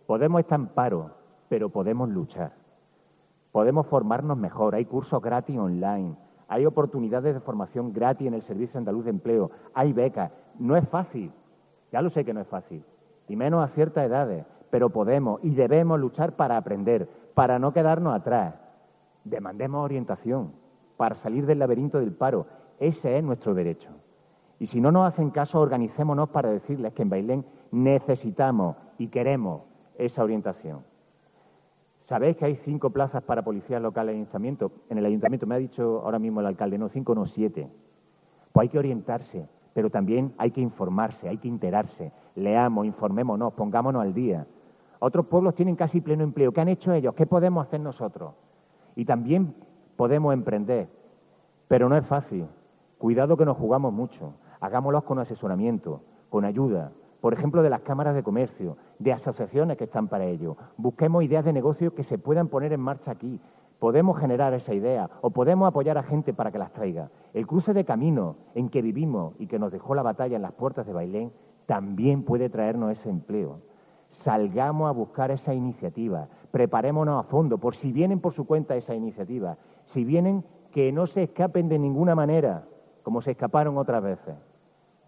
Podemos 0.05 0.39
estar 0.39 0.59
en 0.59 0.67
paro, 0.67 1.11
pero 1.49 1.69
podemos 1.69 2.09
luchar. 2.09 2.53
Podemos 3.51 3.87
formarnos 3.87 4.37
mejor. 4.37 4.75
Hay 4.75 4.85
cursos 4.85 5.21
gratis 5.21 5.57
online. 5.57 6.15
Hay 6.47 6.65
oportunidades 6.65 7.33
de 7.33 7.41
formación 7.41 7.91
gratis 7.91 8.27
en 8.27 8.33
el 8.33 8.41
Servicio 8.41 8.77
Andaluz 8.77 9.03
de 9.05 9.11
Empleo. 9.11 9.51
Hay 9.73 9.93
becas. 9.93 10.31
No 10.57 10.77
es 10.77 10.87
fácil. 10.87 11.31
Ya 11.91 12.01
lo 12.01 12.09
sé 12.09 12.23
que 12.23 12.33
no 12.33 12.41
es 12.41 12.47
fácil. 12.47 12.83
Y 13.27 13.35
menos 13.35 13.63
a 13.63 13.73
ciertas 13.73 14.05
edades. 14.05 14.45
Pero 14.69 14.89
podemos 14.89 15.39
y 15.43 15.51
debemos 15.51 15.99
luchar 15.99 16.35
para 16.35 16.57
aprender, 16.57 17.09
para 17.33 17.59
no 17.59 17.73
quedarnos 17.73 18.15
atrás. 18.15 18.55
Demandemos 19.23 19.83
orientación 19.83 20.53
para 20.97 21.15
salir 21.15 21.45
del 21.45 21.59
laberinto 21.59 21.99
del 21.99 22.13
paro. 22.13 22.47
Ese 22.79 23.17
es 23.17 23.23
nuestro 23.23 23.53
derecho. 23.53 23.89
Y 24.59 24.67
si 24.67 24.81
no 24.81 24.91
nos 24.91 25.07
hacen 25.07 25.29
caso, 25.29 25.59
organicémonos 25.59 26.29
para 26.29 26.49
decirles 26.49 26.93
que 26.93 27.03
en 27.03 27.09
Bailén 27.09 27.45
necesitamos 27.71 28.75
y 28.97 29.07
queremos 29.07 29.61
esa 29.97 30.23
orientación. 30.23 30.83
¿Sabéis 32.01 32.37
que 32.37 32.45
hay 32.45 32.55
cinco 32.55 32.89
plazas 32.89 33.21
para 33.23 33.43
policías 33.43 33.81
locales 33.81 34.13
en 34.13 34.19
el 34.19 34.21
ayuntamiento? 34.21 34.71
En 34.89 34.97
el 34.97 35.05
ayuntamiento 35.05 35.45
me 35.45 35.55
ha 35.55 35.59
dicho 35.59 36.01
ahora 36.03 36.19
mismo 36.19 36.39
el 36.39 36.47
alcalde, 36.47 36.77
no, 36.77 36.89
cinco, 36.89 37.13
no, 37.13 37.25
siete. 37.25 37.69
Pues 38.53 38.63
hay 38.63 38.69
que 38.69 38.79
orientarse, 38.79 39.47
pero 39.73 39.89
también 39.89 40.33
hay 40.37 40.51
que 40.51 40.61
informarse, 40.61 41.27
hay 41.27 41.37
que 41.37 41.49
enterarse. 41.49 42.11
Leamos, 42.37 42.85
informémonos, 42.85 43.53
pongámonos 43.53 43.99
al 43.99 44.13
día. 44.13 44.45
Otros 44.99 45.25
pueblos 45.25 45.55
tienen 45.55 45.75
casi 45.75 46.01
pleno 46.01 46.23
empleo. 46.23 46.51
¿Qué 46.51 46.61
han 46.61 46.67
hecho 46.67 46.93
ellos? 46.93 47.15
¿Qué 47.15 47.25
podemos 47.25 47.65
hacer 47.65 47.79
nosotros? 47.79 48.35
Y 48.95 49.05
también 49.05 49.55
podemos 49.95 50.35
emprender, 50.35 50.87
pero 51.67 51.89
no 51.89 51.97
es 51.97 52.05
fácil. 52.05 52.45
Cuidado 52.99 53.37
que 53.37 53.45
nos 53.45 53.57
jugamos 53.57 53.91
mucho. 53.91 54.33
Hagámoslo 54.59 55.03
con 55.03 55.17
asesoramiento, 55.17 56.01
con 56.29 56.45
ayuda, 56.45 56.91
por 57.21 57.33
ejemplo, 57.33 57.63
de 57.63 57.71
las 57.71 57.81
cámaras 57.81 58.13
de 58.13 58.21
comercio, 58.21 58.77
de 58.99 59.13
asociaciones 59.13 59.75
que 59.75 59.85
están 59.85 60.07
para 60.07 60.25
ello. 60.25 60.57
Busquemos 60.77 61.23
ideas 61.23 61.43
de 61.43 61.53
negocio 61.53 61.95
que 61.95 62.03
se 62.03 62.19
puedan 62.19 62.49
poner 62.49 62.71
en 62.71 62.81
marcha 62.81 63.09
aquí. 63.09 63.41
Podemos 63.79 64.19
generar 64.19 64.53
esa 64.53 64.75
idea 64.75 65.09
o 65.21 65.31
podemos 65.31 65.67
apoyar 65.67 65.97
a 65.97 66.03
gente 66.03 66.35
para 66.35 66.51
que 66.51 66.59
las 66.59 66.71
traiga. 66.71 67.09
El 67.33 67.47
cruce 67.47 67.73
de 67.73 67.83
camino 67.83 68.35
en 68.53 68.69
que 68.69 68.83
vivimos 68.83 69.33
y 69.39 69.47
que 69.47 69.57
nos 69.57 69.71
dejó 69.71 69.95
la 69.95 70.03
batalla 70.03 70.35
en 70.35 70.43
las 70.43 70.53
puertas 70.53 70.85
de 70.85 70.93
Bailén 70.93 71.31
también 71.67 72.23
puede 72.23 72.49
traernos 72.49 72.91
ese 72.91 73.09
empleo. 73.09 73.59
Salgamos 74.09 74.89
a 74.89 74.93
buscar 74.93 75.29
esa 75.29 75.53
iniciativa, 75.53 76.27
preparémonos 76.49 77.23
a 77.23 77.27
fondo 77.27 77.59
por 77.59 77.75
si 77.75 77.91
vienen 77.91 78.19
por 78.19 78.33
su 78.33 78.47
cuenta 78.47 78.75
esa 78.75 78.95
iniciativa 78.95 79.57
si 79.87 80.03
vienen, 80.03 80.43
que 80.71 80.91
no 80.91 81.07
se 81.07 81.23
escapen 81.23 81.69
de 81.69 81.79
ninguna 81.79 82.13
manera, 82.13 82.65
como 83.03 83.21
se 83.21 83.31
escaparon 83.31 83.77
otras 83.77 84.03
veces. 84.03 84.35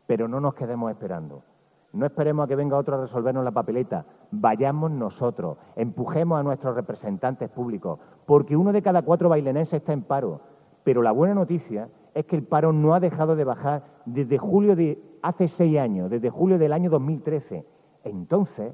Pero 0.08 0.28
no 0.28 0.40
nos 0.40 0.56
quedemos 0.56 0.90
esperando. 0.90 1.44
No 1.92 2.06
esperemos 2.06 2.46
a 2.46 2.48
que 2.48 2.56
venga 2.56 2.78
otro 2.78 2.96
a 2.96 3.02
resolvernos 3.02 3.44
la 3.44 3.52
papeleta. 3.52 4.06
Vayamos 4.32 4.92
nosotros, 4.92 5.58
empujemos 5.76 6.40
a 6.40 6.44
nuestros 6.44 6.76
representantes 6.76 7.50
públicos, 7.50 8.00
porque 8.26 8.56
uno 8.56 8.72
de 8.72 8.82
cada 8.82 9.02
cuatro 9.02 9.30
bailenenses 9.30 9.82
está 9.82 9.94
en 9.94 10.04
paro. 10.04 10.42
Pero 10.84 11.02
la 11.02 11.12
buena 11.12 11.36
noticia 11.36 11.90
es 12.14 12.26
que 12.26 12.36
el 12.36 12.44
paro 12.44 12.72
no 12.72 12.94
ha 12.94 13.00
dejado 13.00 13.36
de 13.36 13.44
bajar 13.44 13.84
desde 14.06 14.38
julio 14.38 14.76
de 14.76 15.02
hace 15.22 15.48
seis 15.48 15.78
años, 15.78 16.10
desde 16.10 16.30
julio 16.30 16.58
del 16.58 16.74
año 16.74 16.90
2013. 16.90 17.66
Entonces, 18.04 18.74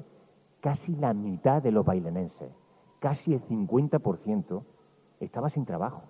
casi 0.60 0.94
la 0.96 1.14
mitad 1.14 1.62
de 1.62 1.72
los 1.72 1.84
bailenenses, 1.84 2.50
casi 2.98 3.34
el 3.34 3.42
50%, 3.42 4.62
estaba 5.20 5.50
sin 5.50 5.64
trabajo. 5.64 6.02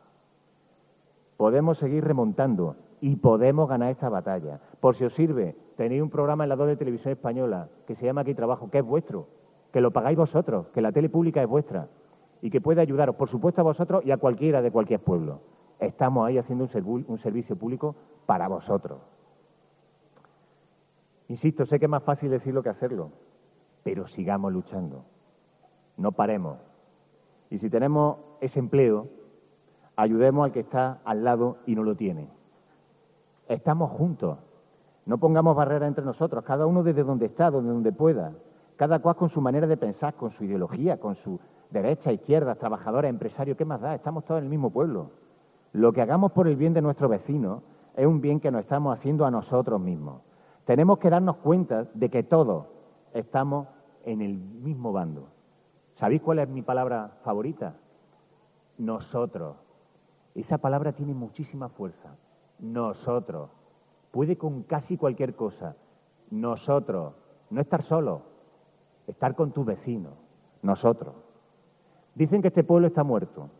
Podemos 1.36 1.78
seguir 1.78 2.04
remontando 2.04 2.76
y 3.00 3.16
podemos 3.16 3.68
ganar 3.68 3.90
esta 3.90 4.08
batalla. 4.08 4.60
Por 4.80 4.96
si 4.96 5.04
os 5.04 5.14
sirve, 5.14 5.54
tenéis 5.76 6.02
un 6.02 6.10
programa 6.10 6.44
en 6.44 6.48
la 6.48 6.56
2 6.56 6.68
de 6.68 6.76
televisión 6.76 7.12
española 7.12 7.68
que 7.86 7.94
se 7.94 8.06
llama 8.06 8.22
Aquí 8.22 8.34
Trabajo, 8.34 8.70
que 8.70 8.78
es 8.78 8.84
vuestro, 8.84 9.26
que 9.72 9.80
lo 9.80 9.90
pagáis 9.90 10.16
vosotros, 10.16 10.68
que 10.68 10.80
la 10.80 10.92
tele 10.92 11.08
pública 11.08 11.42
es 11.42 11.48
vuestra 11.48 11.88
y 12.40 12.50
que 12.50 12.60
puede 12.60 12.80
ayudaros, 12.80 13.16
por 13.16 13.28
supuesto, 13.28 13.60
a 13.60 13.64
vosotros 13.64 14.04
y 14.04 14.10
a 14.10 14.16
cualquiera 14.16 14.62
de 14.62 14.70
cualquier 14.70 15.00
pueblo. 15.00 15.40
Estamos 15.78 16.26
ahí 16.26 16.38
haciendo 16.38 16.68
un, 16.84 17.04
un 17.08 17.18
servicio 17.18 17.56
público 17.56 17.94
para 18.24 18.48
vosotros. 18.48 18.98
Insisto, 21.28 21.66
sé 21.66 21.78
que 21.78 21.86
es 21.86 21.90
más 21.90 22.02
fácil 22.02 22.30
decirlo 22.30 22.62
que 22.62 22.68
hacerlo, 22.68 23.10
pero 23.82 24.06
sigamos 24.06 24.52
luchando. 24.52 25.04
No 25.96 26.12
paremos. 26.12 26.58
Y 27.50 27.58
si 27.58 27.70
tenemos 27.70 28.18
ese 28.40 28.58
empleo, 28.58 29.08
ayudemos 29.96 30.44
al 30.44 30.52
que 30.52 30.60
está 30.60 31.00
al 31.04 31.24
lado 31.24 31.58
y 31.66 31.74
no 31.74 31.82
lo 31.82 31.96
tiene. 31.96 32.28
Estamos 33.48 33.90
juntos. 33.92 34.38
No 35.04 35.18
pongamos 35.18 35.54
barreras 35.56 35.88
entre 35.88 36.04
nosotros, 36.04 36.44
cada 36.44 36.66
uno 36.66 36.82
desde 36.82 37.04
donde 37.04 37.26
está, 37.26 37.50
donde, 37.50 37.72
donde 37.72 37.92
pueda. 37.92 38.32
Cada 38.76 38.98
cual 38.98 39.16
con 39.16 39.30
su 39.30 39.40
manera 39.40 39.66
de 39.66 39.76
pensar, 39.76 40.14
con 40.14 40.32
su 40.32 40.44
ideología, 40.44 40.98
con 40.98 41.14
su 41.16 41.38
derecha, 41.70 42.12
izquierda, 42.12 42.56
trabajadora, 42.56 43.08
empresario, 43.08 43.56
¿qué 43.56 43.64
más 43.64 43.80
da? 43.80 43.94
Estamos 43.94 44.24
todos 44.24 44.38
en 44.38 44.44
el 44.44 44.50
mismo 44.50 44.70
pueblo. 44.70 45.10
Lo 45.72 45.92
que 45.92 46.02
hagamos 46.02 46.32
por 46.32 46.48
el 46.48 46.56
bien 46.56 46.74
de 46.74 46.82
nuestros 46.82 47.10
vecinos 47.10 47.62
es 47.96 48.06
un 48.06 48.20
bien 48.20 48.40
que 48.40 48.50
nos 48.50 48.62
estamos 48.62 48.96
haciendo 48.96 49.24
a 49.24 49.30
nosotros 49.30 49.80
mismos. 49.80 50.25
Tenemos 50.66 50.98
que 50.98 51.10
darnos 51.10 51.36
cuenta 51.36 51.86
de 51.94 52.10
que 52.10 52.24
todos 52.24 52.66
estamos 53.14 53.68
en 54.04 54.20
el 54.20 54.36
mismo 54.36 54.92
bando. 54.92 55.28
¿Sabéis 55.94 56.20
cuál 56.20 56.40
es 56.40 56.48
mi 56.48 56.60
palabra 56.60 57.18
favorita? 57.22 57.76
Nosotros. 58.76 59.56
Esa 60.34 60.58
palabra 60.58 60.92
tiene 60.92 61.14
muchísima 61.14 61.68
fuerza. 61.68 62.16
Nosotros. 62.58 63.48
Puede 64.10 64.36
con 64.36 64.64
casi 64.64 64.96
cualquier 64.96 65.36
cosa. 65.36 65.76
Nosotros. 66.30 67.14
No 67.48 67.60
estar 67.60 67.82
solo. 67.82 68.22
Estar 69.06 69.36
con 69.36 69.52
tu 69.52 69.64
vecino. 69.64 70.10
Nosotros. 70.62 71.14
Dicen 72.16 72.42
que 72.42 72.48
este 72.48 72.64
pueblo 72.64 72.88
está 72.88 73.04
muerto. 73.04 73.50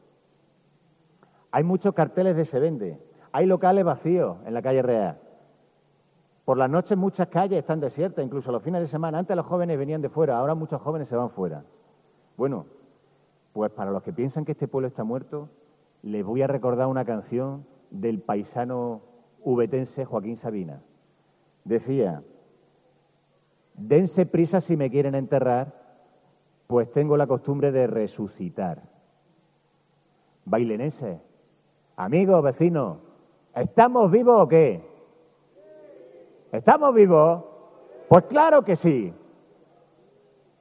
Hay 1.53 1.63
muchos 1.63 1.95
carteles 1.95 2.35
de 2.35 2.47
se 2.47 2.59
vende. 2.59 3.01
Hay 3.31 3.47
locales 3.47 3.85
vacíos 3.85 4.39
en 4.45 4.55
la 4.55 4.61
calle 4.61 4.83
Real. 4.83 5.21
Por 6.47 6.59
las 6.59 6.71
noches 6.71 6.97
muchas 6.97 7.27
calles 7.27 7.59
están 7.59 7.81
desiertas, 7.81 8.25
incluso 8.25 8.53
los 8.53 8.63
fines 8.63 8.81
de 8.81 8.87
semana. 8.87 9.19
Antes 9.19 9.37
los 9.37 9.47
jóvenes 9.47 9.77
venían 9.77 10.01
de 10.01 10.09
fuera, 10.09 10.39
ahora 10.39 10.55
muchos 10.55 10.81
jóvenes 10.81 11.09
se 11.09 11.17
van 11.17 11.31
fuera. 11.31 11.65
Bueno, 12.37 12.67
pues 13.53 13.73
para 13.73 13.91
los 13.91 14.05
que 14.05 14.13
piensan 14.13 14.45
que 14.45 14.53
este 14.53 14.69
pueblo 14.69 14.87
está 14.87 15.03
muerto, 15.03 15.49
les 16.03 16.25
voy 16.25 16.43
a 16.43 16.47
recordar 16.47 16.87
una 16.87 17.05
canción 17.05 17.67
del 17.91 18.21
paisano 18.21 19.01
ubetense 19.43 20.05
Joaquín 20.05 20.37
Sabina. 20.37 20.83
Decía, 21.65 22.23
dense 23.75 24.25
prisa 24.25 24.61
si 24.61 24.77
me 24.77 24.89
quieren 24.89 25.17
enterrar, 25.17 25.75
pues 26.69 26.93
tengo 26.93 27.17
la 27.17 27.27
costumbre 27.27 27.73
de 27.73 27.89
resucitar. 27.89 28.83
Bailenense, 30.45 31.21
amigos, 31.97 32.41
vecinos, 32.45 32.99
¿estamos 33.53 34.13
vivos 34.13 34.43
o 34.43 34.47
qué? 34.47 34.96
¿Estamos 36.53 36.95
vivos? 36.95 37.45
Pues 38.09 38.25
claro 38.25 38.63
que 38.63 38.77
sí. 38.77 39.13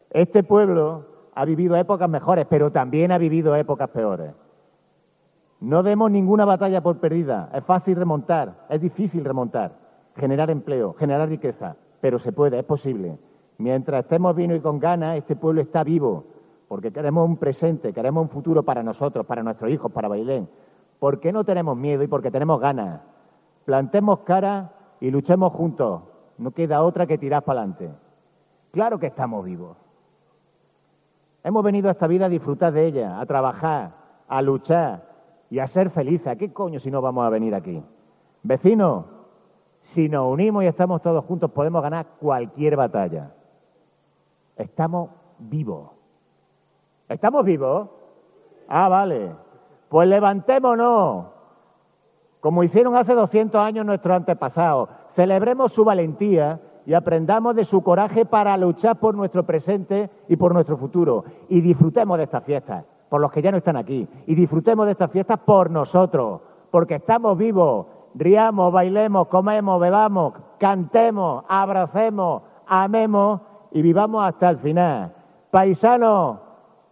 Este 0.09 0.43
pueblo 0.43 1.05
ha 1.35 1.45
vivido 1.45 1.75
épocas 1.75 2.09
mejores, 2.09 2.45
pero 2.49 2.71
también 2.71 3.11
ha 3.11 3.17
vivido 3.17 3.55
épocas 3.55 3.89
peores. 3.89 4.31
No 5.59 5.83
demos 5.83 6.11
ninguna 6.11 6.45
batalla 6.45 6.81
por 6.81 6.97
perdida. 6.97 7.49
Es 7.53 7.63
fácil 7.63 7.95
remontar, 7.95 8.65
es 8.69 8.81
difícil 8.81 9.23
remontar, 9.25 9.73
generar 10.15 10.49
empleo, 10.49 10.93
generar 10.93 11.29
riqueza, 11.29 11.75
pero 12.01 12.19
se 12.19 12.31
puede, 12.31 12.59
es 12.59 12.65
posible. 12.65 13.17
Mientras 13.57 14.03
estemos 14.03 14.35
vivos 14.35 14.57
y 14.57 14.59
con 14.59 14.79
ganas, 14.79 15.17
este 15.17 15.35
pueblo 15.35 15.61
está 15.61 15.83
vivo, 15.83 16.25
porque 16.67 16.91
queremos 16.91 17.27
un 17.27 17.37
presente, 17.37 17.93
queremos 17.93 18.23
un 18.23 18.29
futuro 18.29 18.63
para 18.63 18.83
nosotros, 18.83 19.25
para 19.25 19.43
nuestros 19.43 19.71
hijos, 19.71 19.91
para 19.91 20.07
Bailén. 20.07 20.49
Porque 20.99 21.31
no 21.31 21.43
tenemos 21.43 21.77
miedo 21.77 22.03
y 22.03 22.07
porque 22.07 22.31
tenemos 22.31 22.59
ganas. 22.59 23.01
Plantemos 23.65 24.19
cara 24.19 24.71
y 25.05 25.11
luchemos 25.11 25.53
juntos. 25.53 26.01
No 26.39 26.49
queda 26.49 26.81
otra 26.81 27.05
que 27.05 27.19
tirar 27.19 27.43
para 27.43 27.59
adelante. 27.59 27.91
Claro 28.71 28.97
que 28.97 29.05
estamos 29.05 29.45
vivos. 29.45 29.77
Hemos 31.43 31.63
venido 31.63 31.89
a 31.89 31.91
esta 31.91 32.07
vida 32.07 32.25
a 32.25 32.29
disfrutar 32.29 32.73
de 32.73 32.87
ella, 32.87 33.19
a 33.19 33.25
trabajar, 33.27 33.91
a 34.27 34.41
luchar 34.41 35.07
y 35.51 35.59
a 35.59 35.67
ser 35.67 35.91
felices. 35.91 36.25
¿A 36.25 36.35
qué 36.35 36.51
coño 36.51 36.79
si 36.79 36.89
no 36.89 37.03
vamos 37.03 37.23
a 37.23 37.29
venir 37.29 37.53
aquí? 37.53 37.83
Vecinos, 38.41 39.05
si 39.83 40.09
nos 40.09 40.27
unimos 40.27 40.63
y 40.63 40.67
estamos 40.67 41.03
todos 41.03 41.23
juntos 41.23 41.51
podemos 41.51 41.83
ganar 41.83 42.07
cualquier 42.19 42.75
batalla. 42.75 43.31
Estamos 44.55 45.11
vivos. 45.37 45.91
¿Estamos 47.07 47.45
vivos? 47.45 47.89
Ah, 48.67 48.89
vale. 48.89 49.35
Pues 49.87 50.07
levantémonos, 50.07 51.27
como 52.45 52.62
hicieron 52.62 52.95
hace 52.95 53.15
200 53.15 53.60
años 53.60 53.88
nuestros 53.88 54.15
antepasados. 54.15 54.89
Celebremos 55.15 55.73
su 55.73 55.84
valentía 55.84 56.62
y 56.86 56.93
aprendamos 56.93 57.55
de 57.55 57.65
su 57.65 57.81
coraje 57.81 58.23
para 58.23 58.55
luchar 58.55 58.99
por 58.99 59.15
nuestro 59.15 59.47
presente 59.47 60.12
y 60.27 60.36
por 60.36 60.53
nuestro 60.53 60.77
futuro. 60.77 61.23
Y 61.49 61.60
disfrutemos 61.60 62.19
de 62.19 62.25
estas 62.25 62.43
fiestas, 62.43 62.86
por 63.10 63.19
los 63.19 63.31
que 63.31 63.41
ya 63.41 63.49
no 63.49 63.58
están 63.58 63.77
aquí. 63.77 64.08
Y 64.27 64.36
disfrutemos 64.36 64.86
de 64.86 64.91
estas 64.91 65.10
fiestas 65.10 65.39
por 65.39 65.71
nosotros, 65.71 66.41
porque 66.69 66.93
estamos 66.93 67.36
vivos. 67.36 67.88
Riamos, 68.13 68.71
bailemos, 68.71 69.27
comemos, 69.27 69.81
bebamos, 69.81 70.34
cantemos, 70.60 71.45
abracemos, 71.47 72.43
amemos 72.67 73.41
y 73.71 73.81
vivamos 73.81 74.23
hasta 74.23 74.51
el 74.51 74.60
final. 74.60 75.15
Paisanos, 75.49 76.38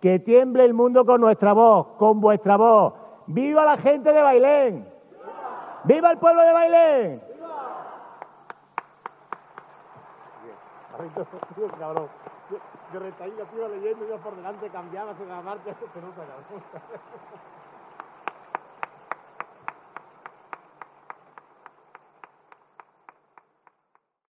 que 0.01 0.17
tiemble 0.17 0.65
el 0.65 0.73
mundo 0.73 1.05
con 1.05 1.21
nuestra 1.21 1.53
voz, 1.53 1.89
con 1.99 2.21
vuestra 2.21 2.57
voz. 2.57 2.95
¡Viva 3.27 3.65
la 3.65 3.77
gente 3.77 4.11
de 4.11 4.21
Bailén! 4.23 4.92
¡Viva, 5.85 6.11
el 6.11 6.17
pueblo 6.17 6.41
de 6.43 6.53
Bailén! 6.53 7.21
¡Viva! 7.33 7.83
cabrón. 11.79 12.07
Yo, 12.49 12.57
yo 12.93 12.99
tío, 13.47 13.67
leyendo, 13.67 14.07
yo 14.07 14.17
por 14.17 14.35
delante 14.35 14.69
cambiaba 14.69 15.13
sin 15.15 15.27
la 15.27 15.41
marcha, 15.41 15.73
se 15.93 16.01
nota, 16.01 16.21
cabrón. 16.21 16.63